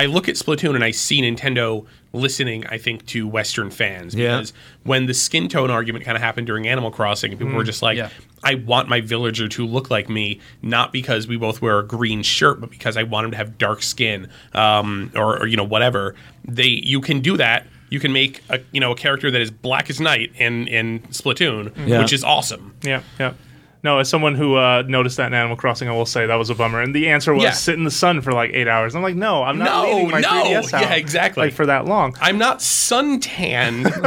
[0.00, 2.66] I look at Splatoon and I see Nintendo listening.
[2.68, 4.36] I think to Western fans Yeah.
[4.38, 4.52] because
[4.84, 7.96] when the skin tone argument kind of happened during Animal Crossing, people were just like,
[7.98, 8.08] Yeah.
[8.42, 12.22] I want my villager to look like me, not because we both wear a green
[12.22, 15.64] shirt, but because I want him to have dark skin, um, or, or you know
[15.64, 16.14] whatever.
[16.48, 17.66] They you can do that.
[17.90, 21.00] You can make a you know a character that is black as night in in
[21.10, 21.98] Splatoon, Yeah.
[22.00, 22.72] which is awesome.
[22.82, 23.34] Yeah, yeah.
[23.82, 26.50] No, as someone who uh, noticed that in Animal Crossing, I will say that was
[26.50, 26.80] a bummer.
[26.82, 27.50] And the answer was Yeah.
[27.52, 28.94] sit in the sun for like eight hours.
[28.94, 30.28] I'm like, no, I'm not No, leaving my no.
[30.28, 31.44] 3DS out Yeah, exactly.
[31.46, 32.14] like for that long.
[32.20, 33.86] I'm not suntanned.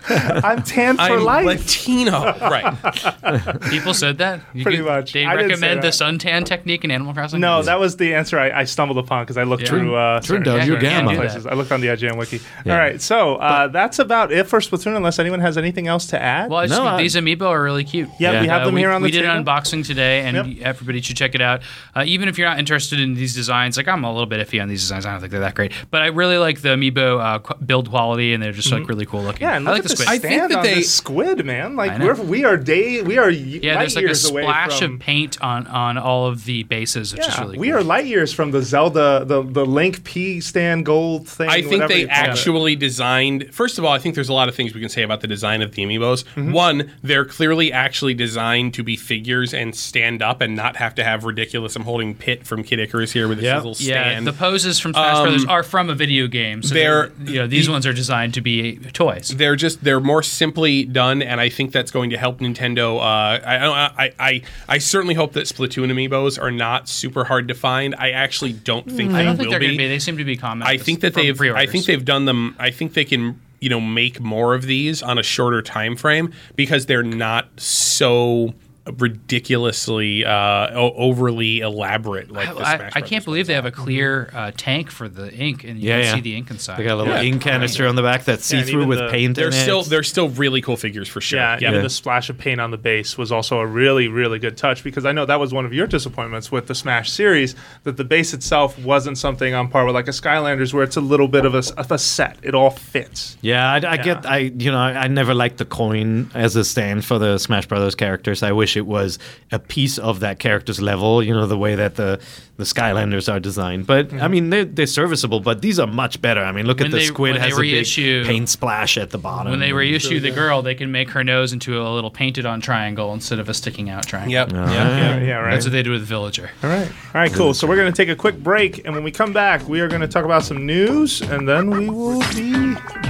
[0.08, 1.46] I'm tan for I'm life.
[1.46, 2.22] Latino.
[2.40, 3.60] right.
[3.70, 4.40] People said that.
[4.52, 5.12] You Pretty could- much.
[5.12, 7.40] They I recommend the suntan technique in Animal Crossing.
[7.40, 9.68] No, that was the answer I, I stumbled upon because I looked Yeah.
[9.68, 11.14] through uh, Turn certain- down your certain gamma.
[11.14, 11.46] places.
[11.46, 12.40] I looked on the IGN wiki.
[12.66, 14.96] All right, so uh, that's about it for Splatoon.
[14.96, 16.50] Unless anyone has anything else to add.
[16.50, 18.08] Well, I just No, think I- these amiibo are really cute.
[18.18, 18.40] Yeah, Yeah.
[18.40, 20.66] we have Uh, them here on the we did an unboxing today, and Yep.
[20.66, 21.62] everybody should check it out.
[21.94, 24.60] Uh, even if you're not interested in these designs, like I'm a little bit iffy
[24.60, 25.06] on these designs.
[25.06, 27.90] I don't think they're that great, but I really like the amiibo uh, qu- build
[27.90, 29.46] quality, and they're just like really cool looking.
[29.46, 29.50] Mm-hmm.
[29.50, 30.08] Yeah, and I look like at the the squid.
[30.08, 31.76] I think stand that on they- this squid, man.
[31.76, 34.78] Like we're we are day we are y- yeah, there's like a years away splash
[34.80, 37.82] from, of paint on on all of the bases, which is Yeah, really we are
[37.82, 41.48] light years from the Zelda, the the Link P stand gold thing.
[41.48, 42.28] I think whatever they you call it.
[42.28, 43.48] actually designed.
[43.52, 45.26] First of all, I think there's a lot of things we can say about the
[45.26, 46.24] design of the amiibos.
[46.52, 51.04] One, they're clearly actually designed to be figures and stand up and not have to
[51.04, 51.76] have ridiculous.
[51.76, 53.56] I'm holding Pit from Kid Icarus here with his Yep.
[53.56, 54.26] little Yeah, stand.
[54.26, 56.62] the poses from Smash Brothers are from a video game.
[56.62, 59.28] So they're- they're, you know, these ones are designed to be toys.
[59.36, 62.98] they're just they're more simply done, and I think that's going to help Nintendo.
[62.98, 63.02] Uh,
[63.44, 63.66] I,
[64.06, 67.94] I I I certainly hope that Splatoon amiibos are not super hard to find.
[67.98, 69.66] I actually don't think they I don't will think they're be.
[69.66, 69.88] going to be.
[69.88, 70.66] They seem to be common.
[70.66, 71.70] I think that from they've I pre-orders.
[71.70, 75.18] think they've done them I think they can you know make more of these on
[75.18, 78.54] a shorter time frame because they're not so
[78.86, 84.30] ridiculously uh, overly elaborate like the I, Smash I can't believe they have a clear
[84.32, 86.14] uh, tank for the ink, and you Yeah, can yeah.
[86.16, 86.78] see the ink inside.
[86.78, 87.22] They got a little Yeah.
[87.22, 89.88] ink canister on the back that's see through with the- paint They're in still it.
[89.88, 91.38] they're still really cool figures for sure.
[91.38, 91.82] Yeah, Yeah, even Yeah.
[91.82, 95.04] the splash of paint on the base was also a really, really good touch because
[95.06, 97.54] I know that was one of your disappointments with the Smash series
[97.84, 101.00] that the base itself wasn't something on par with like a Skylanders where it's a
[101.00, 102.38] little bit of a, s- of a set.
[102.42, 103.36] It all fits.
[103.40, 104.26] Yeah, I, I get.
[104.26, 107.66] I you know I, I never liked the coin as a stand for the Smash
[107.66, 108.42] Brothers characters.
[108.42, 109.18] I wish it was
[109.52, 111.22] a piece of that character's level.
[111.22, 112.20] You know the way that the
[112.56, 113.86] the Skylanders are designed.
[113.86, 115.40] But I mean they're, they're serviceable.
[115.40, 116.40] But these are much better.
[116.40, 118.48] I mean look When at the they- squid when they has a reissue- big paint
[118.48, 119.50] splash at the bottom.
[119.50, 123.12] when they reissue the girl, they can make her nose into a little painted-on triangle
[123.12, 124.32] instead of a sticking-out triangle.
[124.32, 124.52] Yep.
[124.52, 124.68] Uh, yep.
[124.68, 125.50] Yeah, yeah, right.
[125.52, 126.50] That's what they do with the villager.
[126.62, 126.86] All right.
[126.88, 127.54] All right, cool.
[127.54, 129.88] So we're going to take a quick break, and when we come back, we are
[129.88, 132.52] going to talk about some news, and then we will be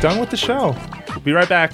[0.01, 0.75] done with the show.
[1.11, 1.73] We'll be right back.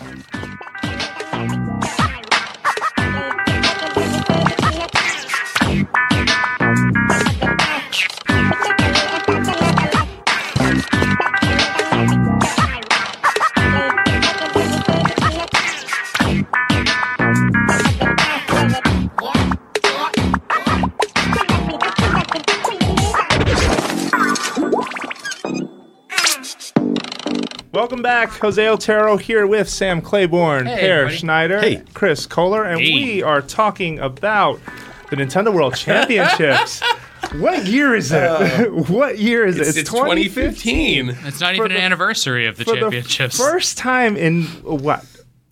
[27.72, 28.30] Welcome back.
[28.30, 31.16] Jose Otero here with Sam Claiborn, Hey, Peer everybody.
[31.18, 31.82] Schneider, Hey.
[31.94, 32.92] Chris Kohler, and Hey.
[32.92, 34.60] we are talking about
[35.08, 36.80] the Nintendo World Championships.
[37.36, 38.22] what year is it?
[38.24, 39.68] Uh, what year is it?
[39.68, 41.10] It's, it's 2015.
[41.24, 43.36] It's not even the- an anniversary of the For the championships.
[43.38, 45.04] first time in what?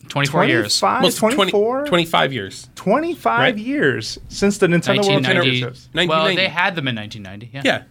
[0.08, 0.76] 24 years.
[0.78, 1.86] 25, 20 24?
[1.86, 2.68] 25 years.
[2.74, 3.58] 25 Right.
[3.58, 5.88] years since the Nintendo World Championships.
[5.94, 7.50] Well, they had them in 1990.
[7.54, 7.62] Yeah.
[7.64, 7.82] Yeah.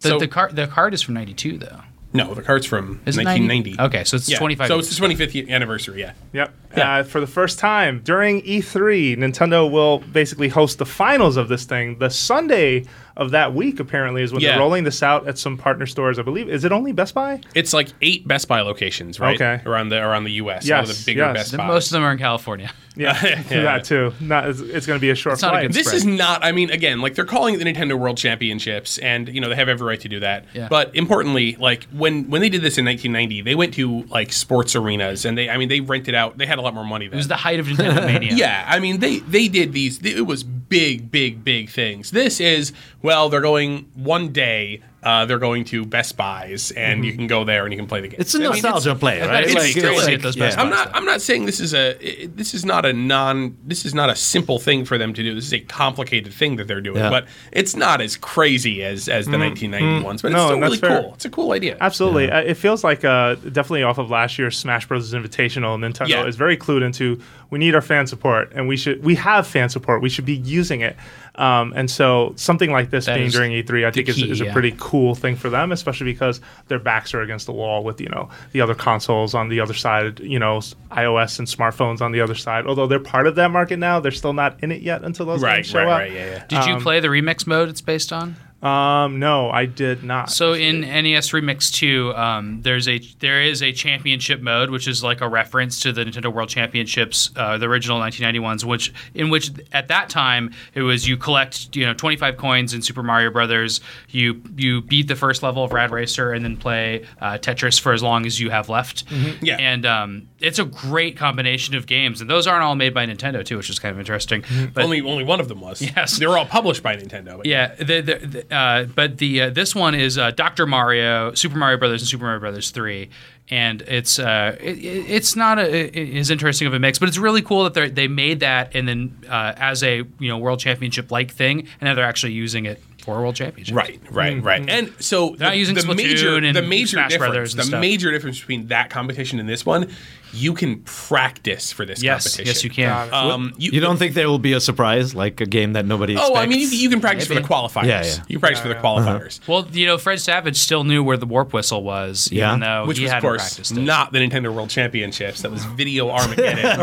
[0.00, 1.80] The, So- the card the card is from 92 though.
[2.12, 3.70] No, the card's from Is it 1990.
[3.76, 3.82] 90?
[3.82, 4.38] Okay, so it's Yeah.
[4.38, 4.68] 25.
[4.68, 4.88] So years.
[4.88, 6.00] it's the 25th anniversary.
[6.00, 6.12] Yeah.
[6.32, 6.52] Yep.
[6.76, 6.98] Yeah.
[6.98, 11.64] Uh, for the first time during E3, Nintendo will basically host the finals of this
[11.64, 11.98] thing.
[11.98, 12.84] The Sunday
[13.16, 14.50] of that week, apparently, is when Yeah.
[14.52, 16.18] they're rolling this out at some partner stores.
[16.18, 16.48] I believe.
[16.48, 17.40] Is it only Best Buy?
[17.54, 19.34] It's like eight Best Buy locations, right?
[19.40, 19.60] Okay.
[19.68, 20.64] Around the around the U.S.
[20.64, 21.34] All Yes, the bigger yes.
[21.36, 21.68] Best The- Buys.
[21.68, 22.70] most of them are in California.
[22.96, 23.16] Yeah,
[23.50, 23.62] Yeah.
[23.62, 24.12] that too.
[24.20, 24.48] Not.
[24.50, 25.62] It's, it's going to be a short It's not a flight.
[25.68, 25.96] good This spread.
[25.98, 26.44] is not.
[26.44, 29.54] I mean, again, like they're calling it the Nintendo World Championships, and you know they
[29.54, 30.44] have every right to do that.
[30.52, 30.66] Yeah.
[30.68, 34.74] But importantly, like when when they did this in 1990, they went to like sports
[34.74, 36.36] arenas, and they, I mean, they rented out.
[36.36, 37.06] They had a lot more money.
[37.06, 37.14] Then.
[37.14, 38.34] It was the height of Nintendo Mania.
[38.34, 40.00] Yeah, I mean they they did these.
[40.04, 42.10] It was big, big, big things.
[42.10, 44.82] This is well, they're going one day.
[45.02, 48.02] Uh, they're going to Best Buys, and you can go there and you can play
[48.02, 48.20] the game.
[48.20, 49.44] It's a I mean, nostalgia play, right?
[49.44, 50.62] it's Like, still it's like- at those Best yeah.
[50.62, 50.94] I'm not.
[50.94, 51.96] I'm not saying this is a.
[52.24, 53.56] i- This is not a non.
[53.64, 55.34] This is not a simple thing for them to do.
[55.34, 56.98] This is a complicated thing that they're doing.
[56.98, 57.08] Yeah.
[57.08, 60.20] But it's not as crazy as as the 1990 ones.
[60.20, 61.02] But No, it's still really fair.
[61.02, 61.14] cool.
[61.14, 61.78] It's a cool idea.
[61.80, 62.30] Absolutely.
[62.30, 65.14] Uh, It feels like uh, definitely off of last year's Smash Bros.
[65.14, 65.78] Invitational.
[65.78, 66.26] Nintendo Yeah.
[66.26, 69.70] is very clued into we need our fan support, and we should we have fan
[69.70, 70.02] support.
[70.02, 70.94] We should be using it.
[71.40, 74.40] Um, and so something like this That being during E3, I think is, key, is
[74.42, 74.52] a yeah.
[74.52, 78.08] pretty cool thing for them, especially because their backs are against the wall with you
[78.10, 80.58] know the other consoles on the other side, you know
[80.92, 82.66] iOS and smartphones on the other side.
[82.66, 85.42] Although they're part of that market now, they're still not in it yet until those
[85.42, 85.98] Right, games show right, up.
[86.00, 86.12] right.
[86.12, 86.46] Yeah, yeah.
[86.46, 88.36] Did you play the remix mode it's based on?
[88.62, 90.30] Um, no, I did not.
[90.30, 95.02] So in NES Remix 2, um, there's a there is a championship mode, which is
[95.02, 99.30] like a reference to the Nintendo World Championships, uh, the original 1990 ones, which in
[99.30, 103.30] which at that time it was you collect you know 25 coins in Super Mario
[103.30, 103.80] Brothers,
[104.10, 107.92] you you beat the first level of Rad Racer, and then play uh, Tetris for
[107.94, 109.04] as long as you have left.
[109.40, 109.56] Yeah.
[109.56, 113.42] and um, it's a great combination of games, and those aren't all made by Nintendo
[113.44, 114.44] too, which is kind of interesting.
[114.74, 115.80] But only only one of them was.
[115.80, 116.18] Yes.
[116.18, 117.38] they were all published by Nintendo.
[117.38, 121.34] But yeah, the, the, the, uh, but the uh, this one is uh, Doctor Mario,
[121.34, 123.10] Super Mario Brothers, and Super Mario Brothers Three,
[123.48, 127.08] and it's uh, it, it- it's not a, it- as interesting of a mix, but
[127.08, 130.38] it's really cool that they they made that and then uh, as a you know
[130.38, 133.74] World Championship like thing, and now they're actually using it for a World Championship.
[133.74, 134.68] Right, right, right.
[134.68, 137.60] And so they're not using the Splatoon major, and the major Smash difference, Brothers and
[137.60, 137.80] the stuff.
[137.80, 139.90] major difference between that competition and this one,
[140.32, 142.46] you can practice for this Yes, competition.
[142.46, 143.12] yes, you can.
[143.14, 146.30] Um, You don't think there will be a surprise, like a game that nobody expects?
[146.32, 147.42] Oh, I mean, you, you can practice Maybe.
[147.42, 147.86] for the qualifiers.
[147.86, 148.14] Yeah, yeah.
[148.28, 149.46] You can practice for the qualifiers.
[149.48, 152.48] Well, you know, Fred Savage still knew where the warp whistle was, Yeah.
[152.50, 153.80] even though Which he was, of hadn't course, practiced it.
[153.80, 155.42] not the Nintendo World Championships.
[155.42, 156.58] That was Video Armageddon.
[156.64, 156.80] and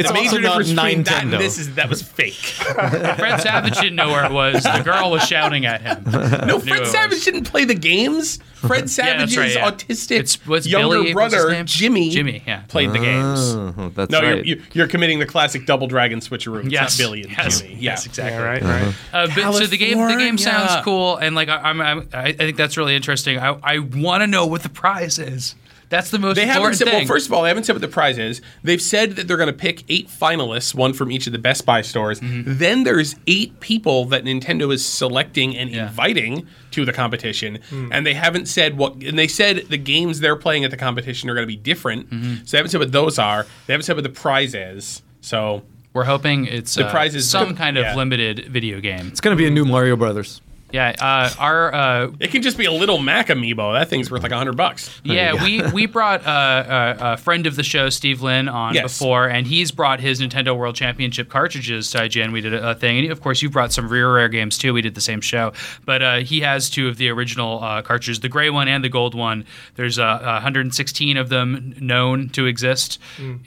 [0.00, 2.32] It's the major also not difference between that and this is that was fake.
[2.34, 4.62] Fred Savage didn't know where it was.
[4.62, 6.04] The girl was shouting at him.
[6.46, 6.86] No, Fred.
[6.86, 8.38] Savage didn't play the games.
[8.60, 9.70] Fred that's Savage's right, yeah.
[9.70, 11.66] autistic It's- what's younger Billy- what's his brother name?
[11.66, 12.10] Jimmy.
[12.10, 12.62] Jimmy, yeah.
[12.68, 13.40] played the games.
[13.54, 14.44] Oh, that's No, right.
[14.44, 16.64] you're, you're, you're committing the classic double dragon switcheroo.
[16.64, 16.98] It's Yes.
[16.98, 17.60] not Billy and Yes.
[17.60, 17.74] Jimmy.
[17.74, 18.36] Yeah, Yes, exactly.
[18.38, 18.92] Yeah, right, Uh-huh.
[19.12, 19.30] right.
[19.30, 20.82] Uh, but so the game, the game sounds California.
[20.84, 23.38] cool, and like I, I'm, I'm, I I think that's really interesting.
[23.38, 25.54] I, I want to know what the prize is.
[25.90, 26.84] That's the most They haven't important said.
[26.86, 26.94] thing.
[27.00, 28.40] Well, first of all, they haven't said what the prize is.
[28.62, 31.66] They've said that they're going to pick eight finalists, one from each of the Best
[31.66, 32.20] Buy stores.
[32.20, 32.42] Mm-hmm.
[32.58, 35.88] Then there's eight people that Nintendo is selecting and Yeah.
[35.88, 37.88] inviting to the competition, Hmm.
[37.92, 38.94] and they haven't said what.
[39.02, 42.08] And they said the games they're playing at the competition are going to be different.
[42.08, 42.34] Mm-hmm.
[42.44, 43.44] So they haven't said what those are.
[43.66, 45.02] They haven't said what the prize is.
[45.20, 45.62] So
[45.92, 47.96] We're hoping it's The uh, prize is- some kind of yeah.
[47.96, 49.08] limited video game.
[49.08, 50.40] it's going to be a new Mario Brothers.
[50.72, 53.72] Yeah, uh, our uh, it can just be a little Mac amiibo.
[53.78, 54.90] That thing's worth like hundred bucks.
[55.04, 58.82] yeah, we we brought uh, a, a friend of the show, Steve Lin, on Yes.
[58.98, 62.32] before, and he's brought his Nintendo World Championship cartridges to IGN.
[62.32, 64.72] We did a, a thing, and of course, you brought some rear rare games too.
[64.72, 65.52] We did the same show,
[65.84, 68.88] but uh, he has two of the original uh, cartridges, the gray one and the
[68.88, 69.44] gold one.
[69.76, 72.98] There's uh, 116 of them known to exist,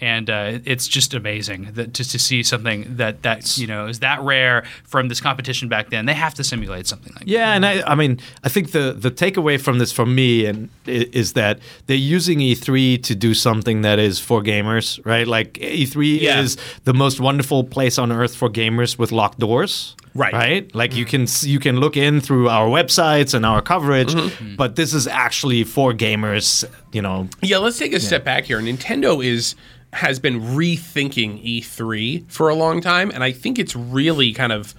[0.02, 4.00] and uh, it's just amazing that just to see something that that you know is
[4.00, 6.06] that rare from this competition back then.
[6.06, 7.28] They have to simulate something like that.
[7.28, 10.70] Yeah, and I, I mean, I think the the takeaway from this for me and
[10.86, 15.28] is that they're using E3 to do something that is for gamers, right?
[15.28, 16.42] Like E3 Yeah.
[16.42, 19.96] is the most wonderful place on earth for gamers with locked doors.
[20.16, 20.34] Right.
[20.34, 20.76] Right?
[20.76, 24.56] Like you can you can look in through our websites and our coverage, Mm-hmm.
[24.58, 27.28] but this is actually for gamers, you know.
[27.42, 28.60] Yeah, let's take a step back here.
[28.60, 29.56] Nintendo is
[29.94, 34.74] has been rethinking E3 for a long time, and I think it's really kind of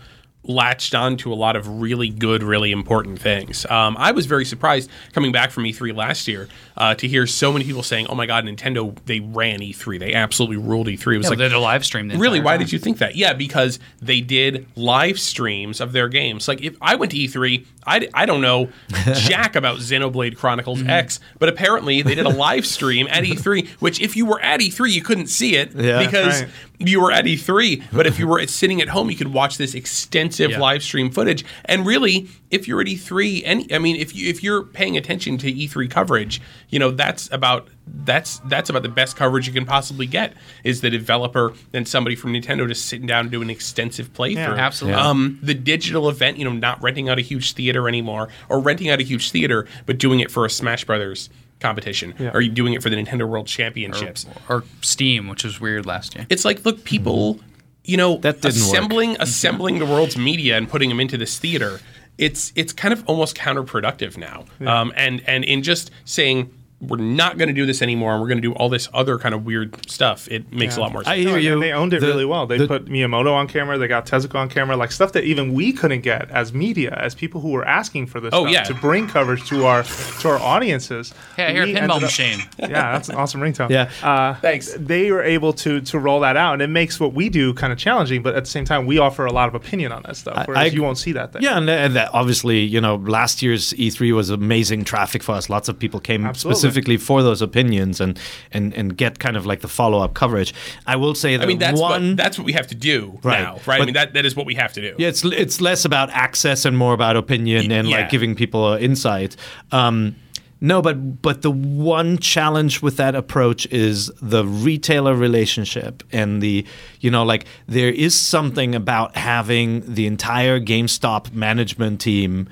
[0.44, 3.66] latched on to a lot of really good, really important things.
[3.66, 7.52] Um, I was very surprised coming back from E3 last year uh, to hear so
[7.52, 8.96] many people saying, "Oh my God, Nintendo!
[9.06, 9.98] They ran E3.
[9.98, 12.08] They absolutely ruled E3." It was Yeah, like, they did a live stream.
[12.08, 12.40] Really?
[12.40, 12.60] Why time.
[12.60, 13.16] did you think that?
[13.16, 16.48] Yeah, because they did live streams of their games.
[16.48, 18.70] Like if I went to E3, I, I don't know
[19.14, 20.90] jack about Xenoblade Chronicles Mm-hmm.
[20.90, 24.60] X, but apparently they did a live stream at E3, which if you were at
[24.60, 26.04] E3, you couldn't see it Yeah.
[26.04, 26.50] because Right.
[26.78, 27.82] you were at E3.
[27.92, 30.58] But if you were sitting at home, you could watch this extensive Yeah.
[30.60, 31.44] live stream footage.
[31.66, 35.36] And really, if you're at E3, and I mean, if you if you're paying attention
[35.38, 36.40] to E3 coverage,
[36.70, 40.32] you know that's about that's that's about the best coverage you can possibly get.
[40.62, 44.36] Is the developer and somebody from Nintendo just sitting down and doing an extensive playthrough.
[44.36, 45.00] Yeah, absolutely.
[45.00, 48.88] Um, the digital event, you know, not renting out a huge theater anymore, or renting
[48.90, 51.28] out a huge theater, but doing it for a Smash Brothers
[51.60, 54.26] competition, or you doing it for the Nintendo World Championships.
[54.48, 56.26] or Steam, which was weird last year.
[56.28, 57.40] It's like, look, people,
[57.84, 58.68] you know, That didn't work.
[58.70, 61.80] assembling assembling the world's media and putting them into this theater.
[62.18, 64.44] It's it's kind of almost counterproductive now.
[64.66, 68.28] Um, and and in just saying we're not going to do this anymore and we're
[68.28, 71.02] going to do all this other kind of weird stuff, it makes a lot more
[71.02, 71.12] sense.
[71.12, 71.60] I hear No, and you.
[71.60, 72.46] they owned it The- really well.
[72.46, 73.78] They the- put Miyamoto on camera.
[73.78, 77.14] They got Tezuka on camera, like stuff that even we couldn't get as media, as
[77.14, 78.30] people who were asking for this.
[78.34, 78.62] Oh, stuff, yeah.
[78.64, 81.14] to bring coverage to our to our audiences.
[81.36, 82.38] Hey, I hear a We pinball ended up- machine.
[82.58, 83.70] yeah, that's an awesome ringtone.
[83.70, 83.90] Yeah.
[84.02, 84.74] uh, Thanks.
[84.78, 87.72] They were able to to roll that out, and it makes what we do kind
[87.72, 88.22] of challenging.
[88.22, 90.44] But at the same time, we offer a lot of opinion on that stuff, I-
[90.44, 91.32] whereas I- you won't see that.
[91.32, 91.40] There.
[91.42, 95.48] Yeah, and, and that obviously, you know, last year's E3 was amazing traffic for us.
[95.48, 96.60] Lots of people came Absolutely.
[96.64, 98.18] Specifically for those opinions and
[98.52, 100.54] and and get kind of like the follow up coverage.
[100.86, 102.08] I will say that I mean, that's one.
[102.10, 103.42] what that's what we have to do Right.
[103.42, 103.80] now, right?
[103.80, 104.94] I mean, that that is what we have to do.
[104.98, 107.96] yeah, it's it's less about access and more about opinion Y- and yeah.
[107.98, 109.36] like giving people uh, insight.
[109.72, 110.16] Um,
[110.60, 116.64] no, but but the one challenge with that approach is the retailer relationship and the
[117.00, 122.48] you know like there is something about having the entire GameStop management team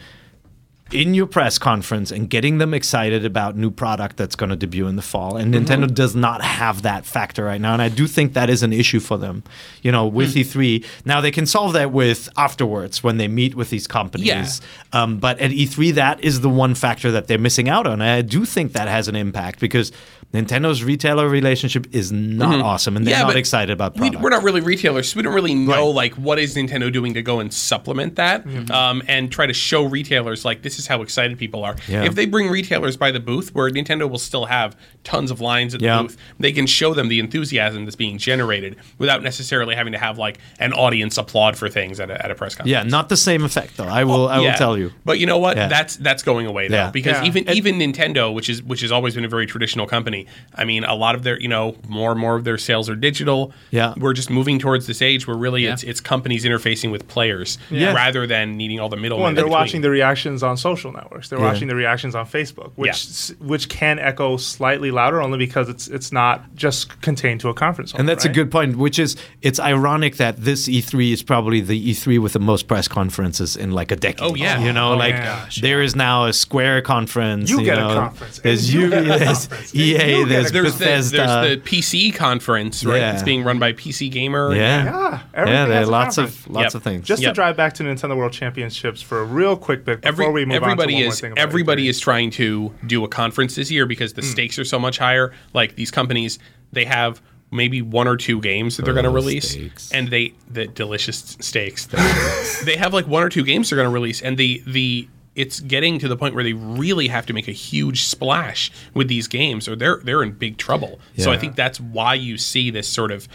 [0.92, 4.86] in your press conference and getting them excited about new product that's going to debut
[4.86, 5.36] in the fall.
[5.36, 5.64] And Mm-hmm.
[5.64, 8.72] Nintendo does not have that factor right now and I do think that is an
[8.72, 9.42] issue for them.
[9.82, 13.70] You know with E3 now they can solve that with afterwards when they meet with
[13.70, 14.26] these companies.
[14.26, 15.02] Yeah.
[15.02, 17.94] um, but at E3 that is the one factor that they're missing out on.
[17.94, 19.92] And I do think that has an impact because
[20.32, 23.38] Nintendo's retailer relationship is not awesome and they're not Mm-hmm.
[23.38, 25.94] excited about we, product we're not really retailers, so we don't really know Right.
[25.94, 28.72] like what is Nintendo doing to go and supplement that, Mm-hmm.
[28.72, 31.76] um, and try to show retailers like this is how excited people are.
[31.88, 32.04] Yeah.
[32.04, 34.74] If they bring retailers by the booth, where Nintendo will still have
[35.04, 35.98] tons of lines at Yeah.
[35.98, 39.98] the booth, they can show them the enthusiasm that's being generated without necessarily having to
[39.98, 42.70] have like an audience applaud for things at a, at a press conference.
[42.72, 44.56] yeah not the same effect though I will I will Yeah.
[44.56, 45.56] tell you But you know what?
[45.56, 45.68] Yeah.
[45.68, 46.90] That's that's going away now Yeah.
[46.90, 47.24] because Yeah.
[47.24, 50.21] even And- even Nintendo, which is which has always been a very traditional company.
[50.54, 52.96] I mean, a lot of their you know more and more of their sales are
[52.96, 53.52] digital.
[53.70, 53.94] Yeah.
[53.96, 55.72] we're just moving towards this age where really Yeah.
[55.74, 57.92] it's it's companies interfacing with players Yeah.
[57.94, 59.20] rather than needing all the middlemen.
[59.22, 59.58] Well, and they're between.
[59.60, 61.28] watching the reactions on social networks.
[61.28, 61.46] They're Yeah.
[61.52, 62.88] watching the reactions on Facebook, which
[63.30, 63.36] Yeah.
[63.40, 67.92] which can echo slightly louder only because it's it's not just contained to a conference.
[67.94, 71.78] And that's a good point, which is it's ironic that this E3 is probably the
[71.92, 74.22] E3 with the most press conferences in like a decade.
[74.30, 74.58] Oh, yeah.
[74.64, 75.46] You know, Oh, like yeah.
[75.60, 77.50] there is now a Square conference.
[77.50, 78.38] You get a conference.
[78.40, 79.20] There's You you, get
[80.12, 80.52] a there's conference.
[80.52, 81.16] EA, You get there's a There's the, Bethesda.
[81.16, 82.96] there's the PC conference, right?
[82.98, 83.12] Yeah.
[83.14, 84.54] It's being run by PC Gamer.
[84.54, 84.84] yeah.
[84.84, 86.46] Yeah, Yeah, there has are lots conference.
[86.46, 86.74] of lots Yep.
[86.74, 87.06] of things.
[87.06, 87.30] Just Yep.
[87.30, 90.44] to drive back to Nintendo World Championships for a real quick bit before Every, we
[90.44, 91.88] move everybody on to one more is thing about everybody E3.
[91.90, 94.30] is trying to do a conference this year because the mm.
[94.30, 95.32] stakes are so much higher.
[95.54, 96.38] Like these companies,
[96.72, 97.20] they have
[97.54, 99.92] maybe one or two games that they're going to Oh, release, steaks.
[99.92, 101.86] and they the delicious steaks.
[102.64, 105.60] they have like one or two games they're going to release, and the the it's
[105.60, 109.28] getting to the point where they really have to make a huge splash with these
[109.28, 111.00] games, or they're they're in big trouble.
[111.18, 113.28] So I think that's why you see this sort of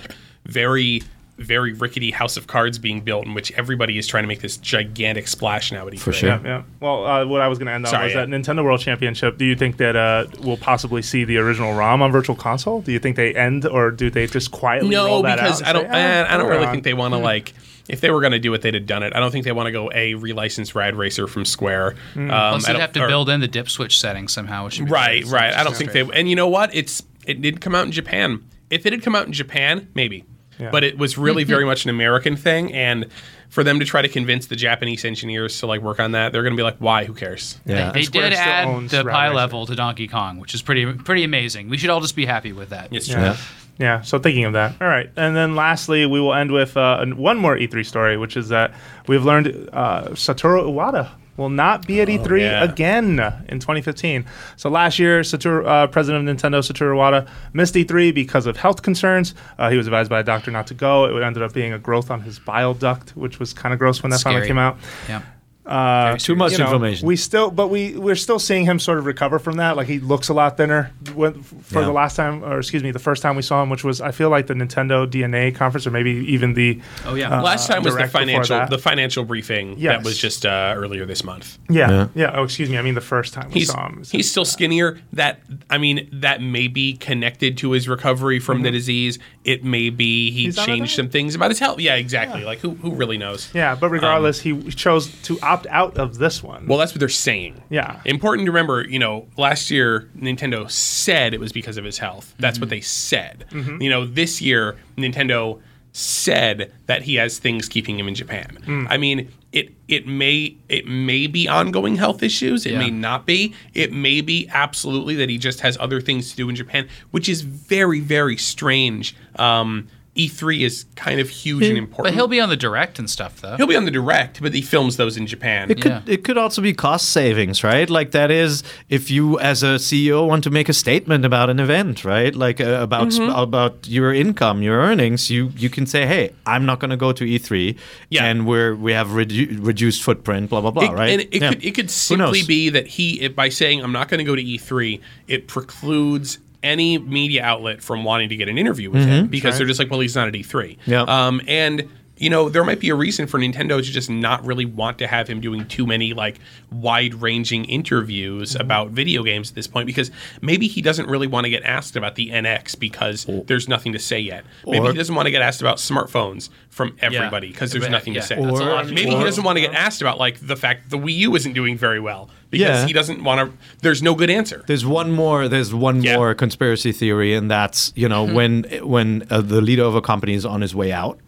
[0.45, 1.01] very
[1.37, 4.57] very rickety house of cards being built in which everybody is trying to make this
[4.57, 5.99] gigantic splash now at E3.
[5.99, 6.29] For sure.
[6.29, 6.63] Yeah, yeah.
[6.79, 8.25] Well, uh, what I was going to end on Sorry, was yeah.
[8.25, 9.37] that Nintendo World Championship.
[9.37, 12.81] Do you think that uh, we'll possibly see the original ROM on Virtual Console?
[12.81, 15.73] Do you think they end, or do they just quietly No, roll that because I
[15.73, 15.83] don't.
[15.83, 16.71] say, eh, I don't really on?
[16.71, 17.53] think they want to like.
[17.89, 19.13] If they were going to do it, they'd have done it.
[19.15, 21.95] I don't think they want to go a relicense Rad Racer from Square.
[22.15, 24.65] Um, Plus, they'd have to or- build in the dip switch setting somehow.
[24.65, 25.53] Which would be Right, very- right.
[25.53, 26.01] I don't think they.
[26.01, 26.73] And you know what?
[26.75, 28.43] It's it did come out in Japan.
[28.69, 30.25] If it had come out in Japan, maybe.
[30.59, 30.71] Yeah.
[30.71, 33.05] But it was really very much an American thing, and
[33.47, 36.41] for them to try to convince the Japanese engineers to like work on that, they're
[36.41, 37.05] going to be like, "Why?
[37.05, 37.91] Who cares?" yeah.
[37.91, 39.35] They Square did add the Rad pie Racer.
[39.35, 41.69] level to Donkey Kong, which is pretty pretty amazing.
[41.69, 42.89] We should all just be happy with that.
[42.91, 43.21] It's true.
[43.21, 43.38] Yeah.
[43.80, 44.82] Yeah, so thinking of that.
[44.82, 45.09] All right.
[45.15, 48.73] And then lastly, we will end with uh, one more E3 story, which is that
[49.07, 52.63] we've learned uh, Satoru Iwata will not be at E3 yeah.
[52.63, 54.25] again in 2015.
[54.55, 58.82] So last year, Satoru, uh, president of Nintendo, Satoru Iwata, missed E3 because of health
[58.82, 59.36] concerns.
[59.57, 61.05] Uh, he was advised by a doctor not to go.
[61.05, 64.01] It ended up being a growth on his bile duct, which was kind of gross
[64.01, 64.78] when that finally came out.
[65.07, 65.21] Yeah.
[65.68, 67.07] Uh, Too much you know, information.
[67.07, 69.76] We still, but we we're still seeing him sort of recover from that.
[69.76, 70.91] Like he looks a lot thinner.
[71.13, 71.86] When, for Yeah.
[71.86, 74.11] the last time, or excuse me, the first time we saw him, which was I
[74.11, 77.38] feel like the Nintendo DNA conference, or maybe even the Oh yeah.
[77.39, 79.97] Uh, Last time was the financial the financial briefing Yes.
[79.97, 81.57] that was just uh, earlier this month.
[81.70, 82.07] yeah, Yeah.
[82.15, 82.78] yeah Oh, excuse me.
[82.78, 84.03] I mean the first time we He's saw him.
[84.09, 84.99] he's still skinnier.
[85.13, 89.20] That I mean, that may be connected to his recovery from the disease.
[89.43, 90.55] It may be he Mm-hmm.
[90.59, 91.80] He's changed some things about his health.
[91.80, 92.43] Yeah, exactly.
[92.45, 93.49] Like who who really knows?
[93.53, 96.68] yeah, but regardless, he chose to opt out of this one.
[96.68, 97.64] Well, that's what they're saying.
[97.70, 97.99] Yeah.
[98.05, 102.36] Important to remember, you know, last year Nintendo said it was because of his health.
[102.38, 103.45] That's what they said.
[103.51, 103.82] Mm-hmm.
[103.82, 105.60] You know, this year Nintendo
[105.93, 108.60] said that he has things keeping him in Japan.
[108.68, 108.88] Mm.
[108.89, 112.66] I mean, it it may it may be ongoing health issues.
[112.68, 112.80] It Yeah.
[112.80, 113.55] may not be.
[113.74, 117.28] It may be absolutely that he just has other things to do in Japan, which
[117.28, 119.16] is very very strange.
[119.38, 119.88] Um,
[120.18, 122.05] E3 is kind of huge and important.
[122.05, 123.55] But he'll be on the direct and stuff though.
[123.57, 125.70] He'll be on the direct, but he films those in Japan.
[125.72, 126.01] It could Yeah.
[126.05, 127.89] it could also be cost savings, right?
[127.89, 131.59] Like that is if you as a CEO want to make a statement about an
[131.59, 132.36] event, right?
[132.36, 133.30] Like uh, about Mm-hmm.
[133.32, 136.97] sp- about your income, your earnings, you you can say, "Hey, I'm not going to
[136.97, 137.76] go to E3
[138.09, 138.26] Yeah.
[138.26, 141.49] and we're we have redu- reduced footprint, blah blah blah, It, right?" And it Yeah.
[141.49, 144.36] could it could simply be that he it, by saying I'm not going to go
[144.36, 149.28] to E3, it precludes any media outlet from wanting to get an interview with him
[149.28, 150.78] because they're just like, well, he's not at E3.
[150.78, 150.91] Mm-hmm.
[150.91, 151.01] Yeah.
[151.03, 154.65] Um, and you know there might be a reason for Nintendo to just not really
[154.65, 156.39] want to have him doing too many like
[156.72, 158.61] wide-ranging interviews Mm-hmm.
[158.61, 160.09] about video games at this point because
[160.41, 163.99] maybe he doesn't really want to get asked about the NX because there's nothing to
[163.99, 164.45] say yet.
[164.65, 167.91] Maybe Or- he doesn't want to get asked about smartphones from everybody because there's But,
[167.91, 168.36] nothing yeah, to say.
[168.36, 170.89] that's a Or- lot Maybe he doesn't want to get asked about like the fact
[170.89, 172.88] the Wii U isn't doing very well because Yeah.
[172.88, 173.57] he doesn't want to.
[173.82, 174.63] There's no good answer.
[174.68, 175.47] There's one more.
[175.47, 176.15] There's one Yeah.
[176.18, 180.34] more conspiracy theory, and that's you know when when uh, the leader of a company
[180.34, 181.20] is on his way out,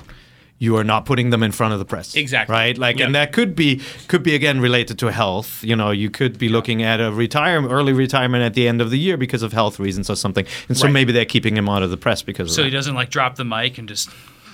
[0.62, 2.16] you are not putting them in front of the press.
[2.16, 2.53] Exactly.
[2.53, 2.78] Right.
[2.78, 3.05] Like, Yeah.
[3.05, 5.64] and that could be could be again related to health.
[5.64, 8.89] You know, you could be looking at a retirement, early retirement at the end of
[8.91, 10.93] the year because of health reasons or something, and so Right.
[10.93, 13.36] maybe they're keeping him out of the press because of so he doesn't like drop
[13.38, 14.10] the mic and just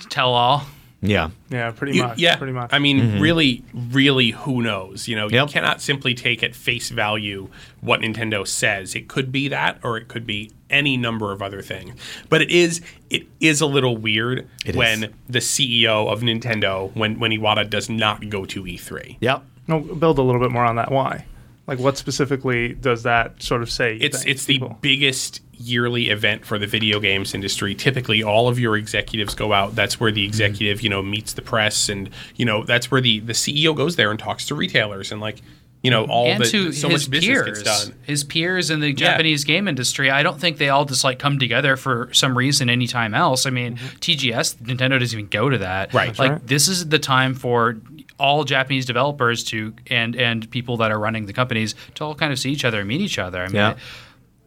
[0.08, 0.64] tell all.
[1.02, 1.30] Yeah.
[1.50, 2.18] yeah, pretty You- much.
[2.18, 2.70] yeah, pretty much.
[2.72, 3.20] I mean, mm-hmm.
[3.20, 5.06] really, really, who knows?
[5.08, 7.48] You know, you cannot simply take at face value
[7.80, 8.94] what Nintendo says.
[8.94, 11.94] It could be that, or it could be any number of other things.
[12.28, 12.80] But it is,
[13.10, 15.10] it is a little weird It when is.
[15.28, 19.18] the CEO of Nintendo, when when Iwata does not go to E E3.
[19.20, 19.44] Yep.
[19.68, 20.90] no, build a little bit more on that.
[20.90, 21.24] Why?
[21.66, 23.94] Like, what specifically does that sort of say?
[23.94, 24.78] you it's think, it's the people?
[24.80, 27.74] biggest yearly event for the video games industry.
[27.74, 29.74] Typically, all of your executives go out.
[29.74, 30.28] That's where the Mm-hmm.
[30.28, 33.96] executive, you know, meets the press, and you know that's where the the CEO goes
[33.96, 35.40] there and talks to retailers and like
[35.82, 37.94] you know all and the to so his much business peers, gets done.
[38.02, 40.10] his peers in the Japanese game industry.
[40.10, 43.44] I don't think they all just like come together for some reason anytime else.
[43.46, 45.88] I mean, TGS, Nintendo doesn't even go to that.
[45.88, 45.96] Mm-hmm.
[45.96, 46.18] Right.
[46.18, 46.46] Like right.
[46.46, 47.76] this is the time for
[48.18, 52.32] all Japanese developers to and and people that are running the companies to all kind
[52.32, 53.42] of see each other and meet each other.
[53.42, 53.74] I mean, Yeah.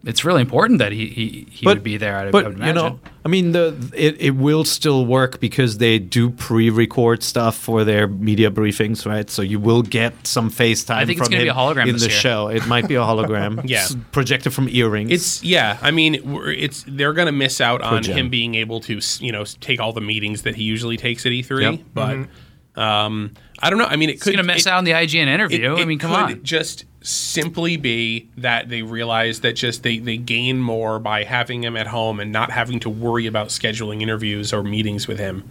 [0.05, 2.15] it's really important that he he, he would be there.
[2.17, 5.77] I, but I would you know, I mean, the it, it will still work because
[5.77, 9.29] they do pre-record stuff for their media briefings, right?
[9.29, 10.95] So you will get some FaceTime.
[10.95, 12.17] I think it's from gonna be him a hologram in this the year.
[12.17, 12.47] show.
[12.47, 13.61] It might be a hologram.
[13.69, 13.79] Yeah.
[13.79, 15.11] s- projected from earrings.
[15.11, 15.77] It's yeah.
[15.81, 18.13] I mean, we're, it's they're going to miss out on Progen.
[18.15, 21.33] him being able to you know take all the meetings that he usually takes at
[21.33, 21.61] E3.
[21.61, 21.79] Yep.
[21.93, 22.31] But mm-hmm.
[22.79, 23.85] Um, I don't know.
[23.85, 25.75] I mean, it He's could going to miss it- out on the IGN interview.
[25.75, 26.43] It, I mean, come could on.
[26.43, 31.75] Just simply be that they realize that just they, they gain more by having him
[31.77, 35.43] at home and not having to worry about scheduling interviews or meetings with him.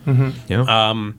[0.48, 0.62] yeah.
[0.62, 1.12] uh,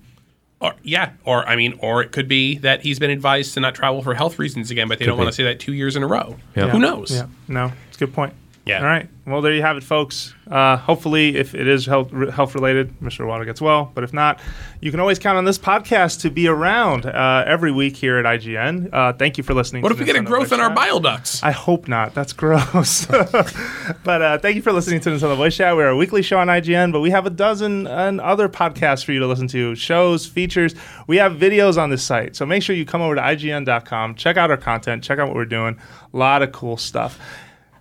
[0.62, 3.76] Or yeah, or I mean, or it could be that he's been advised to not
[3.76, 5.20] travel for health reasons again, but they don't be.
[5.24, 6.36] want to say that two years in a row.
[6.56, 6.68] Yeah.
[6.70, 7.12] Who knows?
[7.12, 8.34] Yeah, no, it's a good point.
[8.66, 8.80] Yeah.
[8.80, 9.10] All right.
[9.26, 10.34] Well, there you have it, folks.
[10.50, 13.26] Uh, hopefully, if it is health health related, Mr.
[13.26, 13.92] Iwata gets well.
[13.94, 14.40] But if not,
[14.82, 18.26] you can always count on this podcast to be around uh, every week here at
[18.26, 18.90] IGN.
[18.92, 19.82] Uh, thank you for listening.
[19.82, 20.76] What to if we get a growth Voice in our Chat.
[20.76, 21.42] bile ducts?
[21.44, 22.14] I hope not.
[22.14, 23.06] That's gross.
[24.04, 25.76] but uh, thank you for listening to Nintendo Voice Chat.
[25.76, 29.14] We're a weekly show on IGN, but we have a dozen and other podcasts for
[29.14, 30.76] you to listen to shows, features.
[31.08, 32.36] We have videos on this site.
[32.36, 35.36] So make sure you come over to IGN.com, check out our content, check out what
[35.36, 35.80] we're doing.
[36.14, 37.20] A lot of cool stuff.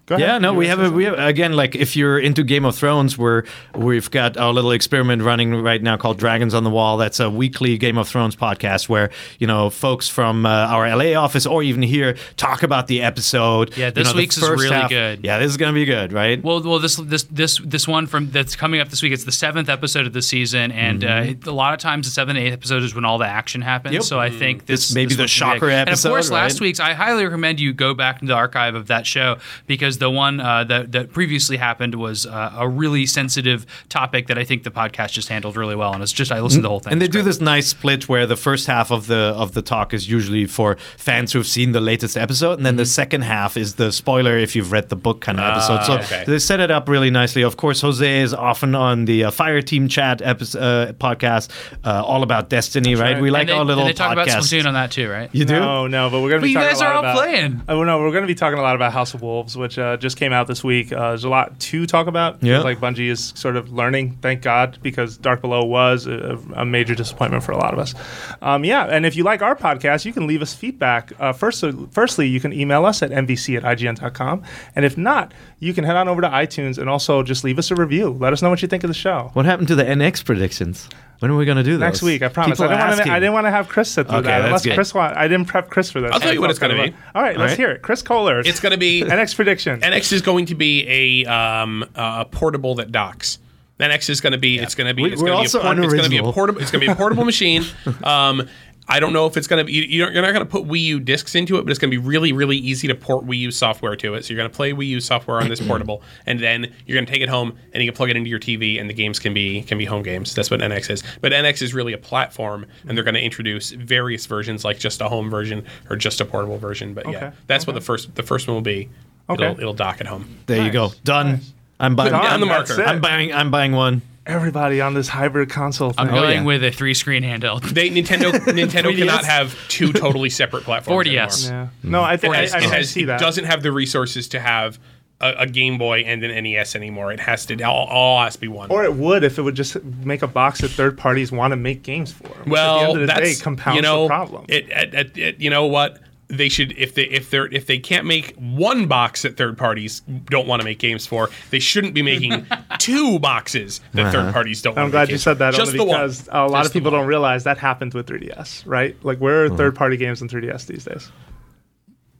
[0.08, 0.26] Go ahead.
[0.26, 2.74] Yeah, no, You we have a, we have again like if you're into Game of
[2.74, 3.44] Thrones, we're
[3.74, 6.96] we've got our little experiment running right now called Dragons on the Wall.
[6.96, 11.12] That's a weekly Game of Thrones podcast where you know folks from uh, our LA
[11.12, 13.76] office or even here talk about the episode.
[13.76, 15.20] Yeah, You this know, week's is really half- good.
[15.24, 16.42] Yeah, this is gonna be good, right?
[16.42, 19.12] Well, well, this this this this one from that's coming up this week.
[19.12, 22.38] It's the seventh episode of the season, and uh, a lot of times the seventh
[22.38, 23.92] and eighth episode is when all the action happens.
[23.92, 24.02] Yep.
[24.04, 25.70] So I think this This may be this the shocker big.
[25.74, 28.74] And of episode, course, last week's I highly recommend you go back into the archive
[28.74, 29.36] of that show
[29.66, 34.38] because the one uh, that that previously happened was uh, a really sensitive topic that
[34.38, 35.92] I think the podcast just handled really well.
[35.92, 36.92] And it's just I listened to the whole thing.
[36.92, 39.94] And they do this nice split where the first half of the of the talk
[39.94, 43.74] is usually for fans who've seen the latest episode, and then the second half is
[43.74, 45.84] the spoiler if you've read the book kind of episode.
[45.84, 46.24] So okay.
[46.26, 47.42] they set it up really nicely.
[47.42, 51.50] Of course, Jose is often on the uh, Fire Team Chat episode, uh, podcast,
[51.84, 53.14] uh, all about Destiny, right?
[53.14, 53.22] right.
[53.22, 54.38] We And like they, our little and they talk about podcast.
[54.38, 55.30] Splatoon on that too, right?
[55.32, 55.58] You do?
[55.58, 57.00] No, no, but we're going to But be you talking guys a lot are all
[57.00, 57.62] about, playing.
[57.68, 59.96] Oh no, we're going to be talking a lot about House of Wolves, which uh,
[59.96, 60.92] just came out this week.
[60.92, 62.42] Uh, there's a lot to talk about.
[62.42, 62.60] Yeah.
[62.60, 66.94] Like Bungie is sort of learning, thank God, because Dark Below was a, a major
[66.94, 67.94] disappointment for a lot of us.
[68.42, 71.12] Um, yeah, and if you like our podcast, you can leave us feedback.
[71.18, 74.42] Uh, first, firstly, you can email us at nvc at ign.com,
[74.76, 77.70] and if not, you can head on over to iTunes and also just leave us
[77.70, 78.10] a review.
[78.10, 79.30] Let us know what you think of the show.
[79.32, 80.88] What happened to the NX predictions?
[81.18, 81.80] When are we going to do those?
[81.80, 82.58] Next week, I promise.
[82.58, 83.12] People I didn't, want to.
[83.12, 84.74] I didn't want to have Chris sit through Okay, that that's unless good.
[84.74, 85.16] Chris want.
[85.16, 86.12] I didn't prep Chris for this.
[86.12, 86.94] I'll tell you what it's gonna be.
[87.14, 87.58] All right, let's right.
[87.58, 87.82] hear it.
[87.82, 88.40] Chris Kohler.
[88.40, 89.80] It's going to be NX prediction.
[89.80, 93.38] NX is going to be a um, a portable that docks.
[93.80, 95.62] NX is going to be it's going to be We- it's we're going to also
[95.62, 97.64] be a going to be a portable it's going to be a portable machine.
[98.02, 98.48] Um,
[98.90, 100.64] I don't know if it's going to be you- you're, you're not going to put
[100.64, 103.26] Wii U discs into it, but it's going to be really really easy to port
[103.26, 104.24] Wii U software to it.
[104.24, 107.04] So you're going to play Wii U software on this portable, and then you're going
[107.06, 109.18] to take it home and you can plug it into your TV, and the games
[109.18, 110.34] can be can be home games.
[110.34, 111.02] That's what NX is.
[111.20, 115.00] But NX is really a platform, and they're going to introduce various versions, like just
[115.02, 116.94] a home version or just a portable version.
[116.94, 117.36] But yeah, Okay.
[117.46, 118.88] that's what the first the first one will be.
[119.30, 119.44] Okay.
[119.44, 120.38] It'll, it'll dock at home.
[120.46, 120.92] There you go.
[121.04, 121.40] Done.
[121.78, 122.10] I'm buying.
[122.12, 122.24] Done.
[122.24, 122.82] down the marker.
[122.82, 123.32] I'm buying.
[123.34, 124.00] I'm buying one.
[124.28, 125.94] Everybody on this hybrid console.
[125.96, 126.16] I'm thing.
[126.18, 126.42] Oh, yeah.
[126.44, 127.62] with a three screen handheld.
[127.62, 131.08] They Nintendo Nintendo cannot have two totally separate platforms.
[131.08, 131.46] 4DS.
[131.48, 131.62] anymore.
[131.62, 131.66] Yeah.
[131.78, 131.90] Mm-hmm.
[131.90, 134.28] No, I think I, It, I, has- I has- see it doesn't have the resources
[134.28, 134.78] to have
[135.20, 137.10] a, a Game Boy and an NES anymore.
[137.10, 138.70] It has to all, all has to be one.
[138.70, 141.56] Or it would if it would just make a box that third parties want to
[141.56, 142.28] make games for.
[142.46, 144.44] well, at the end of the that's day compounds you know the problem.
[144.48, 147.78] It, it, it, it- you know what they should if they if they're if they
[147.78, 151.94] can't make one box that third parties don't want to make games for, they shouldn't
[151.94, 152.46] be making
[152.78, 154.76] two boxes that third parties don't.
[154.78, 155.54] I'm glad make you games said that.
[155.54, 156.00] Just only the one.
[156.00, 158.96] because a lot Just of people don't realize that happens with 3DS, right?
[159.02, 161.10] Like where are third party games on 3DS these days?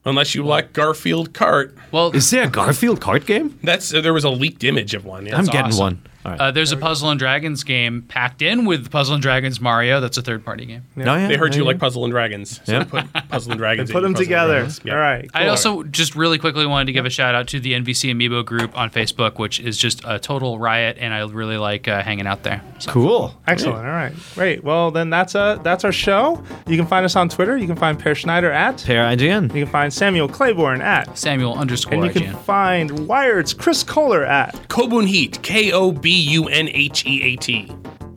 [0.05, 1.77] unless you like Garfield Kart.
[1.93, 3.59] Well, Is there a Garfield card game?
[3.63, 5.27] That's uh, there was a leaked image of one.
[5.27, 5.79] Yeah, I'm getting awesome.
[5.85, 6.03] one.
[6.25, 6.41] All right.
[6.41, 10.01] uh, there's a Puzzle and Dragons game packed in with Puzzle and Dragons Mario.
[10.01, 10.83] That's a third party game.
[10.97, 11.79] Oh, yeah, They heard you yeah, like.
[11.79, 12.61] Puzzle and Dragons.
[12.65, 12.85] So Yeah.
[12.85, 13.91] put Puzzle and Dragons.
[13.93, 14.55] Put them together.
[14.55, 14.81] Dragons.
[14.85, 14.95] Yeah.
[14.95, 15.31] All right.
[15.33, 18.45] I also just really quickly wanted to give a shout out to the NVC Amiibo
[18.45, 22.27] group on Facebook, which is just a total riot, and I really like uh, hanging
[22.27, 22.63] out there.
[22.81, 22.91] So.
[22.91, 23.35] Cool.
[23.47, 23.79] Excellent.
[23.79, 24.13] All right.
[24.35, 24.65] Great.
[24.65, 26.43] Well, then that's uh that's our show.
[26.67, 27.57] You can find us on Twitter.
[27.57, 28.83] You can find Peer Schneider at.
[28.85, 29.55] Peer IGN.
[29.55, 31.17] You can find Samuel Claiborn at.
[31.17, 32.43] Samuel underscore And you can IGN.
[32.45, 34.55] find Wired's Chris Kohler at.
[34.69, 35.41] Kobun Heat.
[35.43, 37.69] K O B U N H E A T.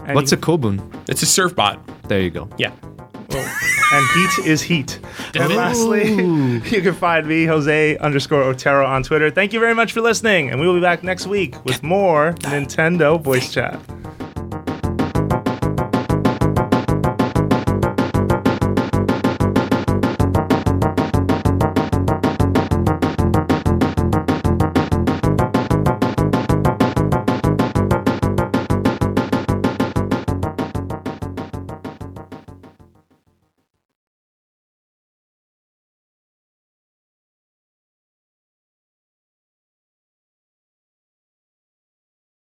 [0.05, 0.81] And What's you- a Kobun?
[1.09, 1.79] It's a surf bot.
[2.07, 2.49] There you go.
[2.57, 2.71] Yeah.
[3.33, 3.57] Oh,
[3.93, 4.07] and
[4.39, 4.99] heat is heat.
[5.35, 9.31] And lastly, you can find me, Jose underscore Otero, on Twitter.
[9.31, 12.33] Thank you very much for listening, and we will be back next week with more
[12.39, 13.79] Nintendo voice chat.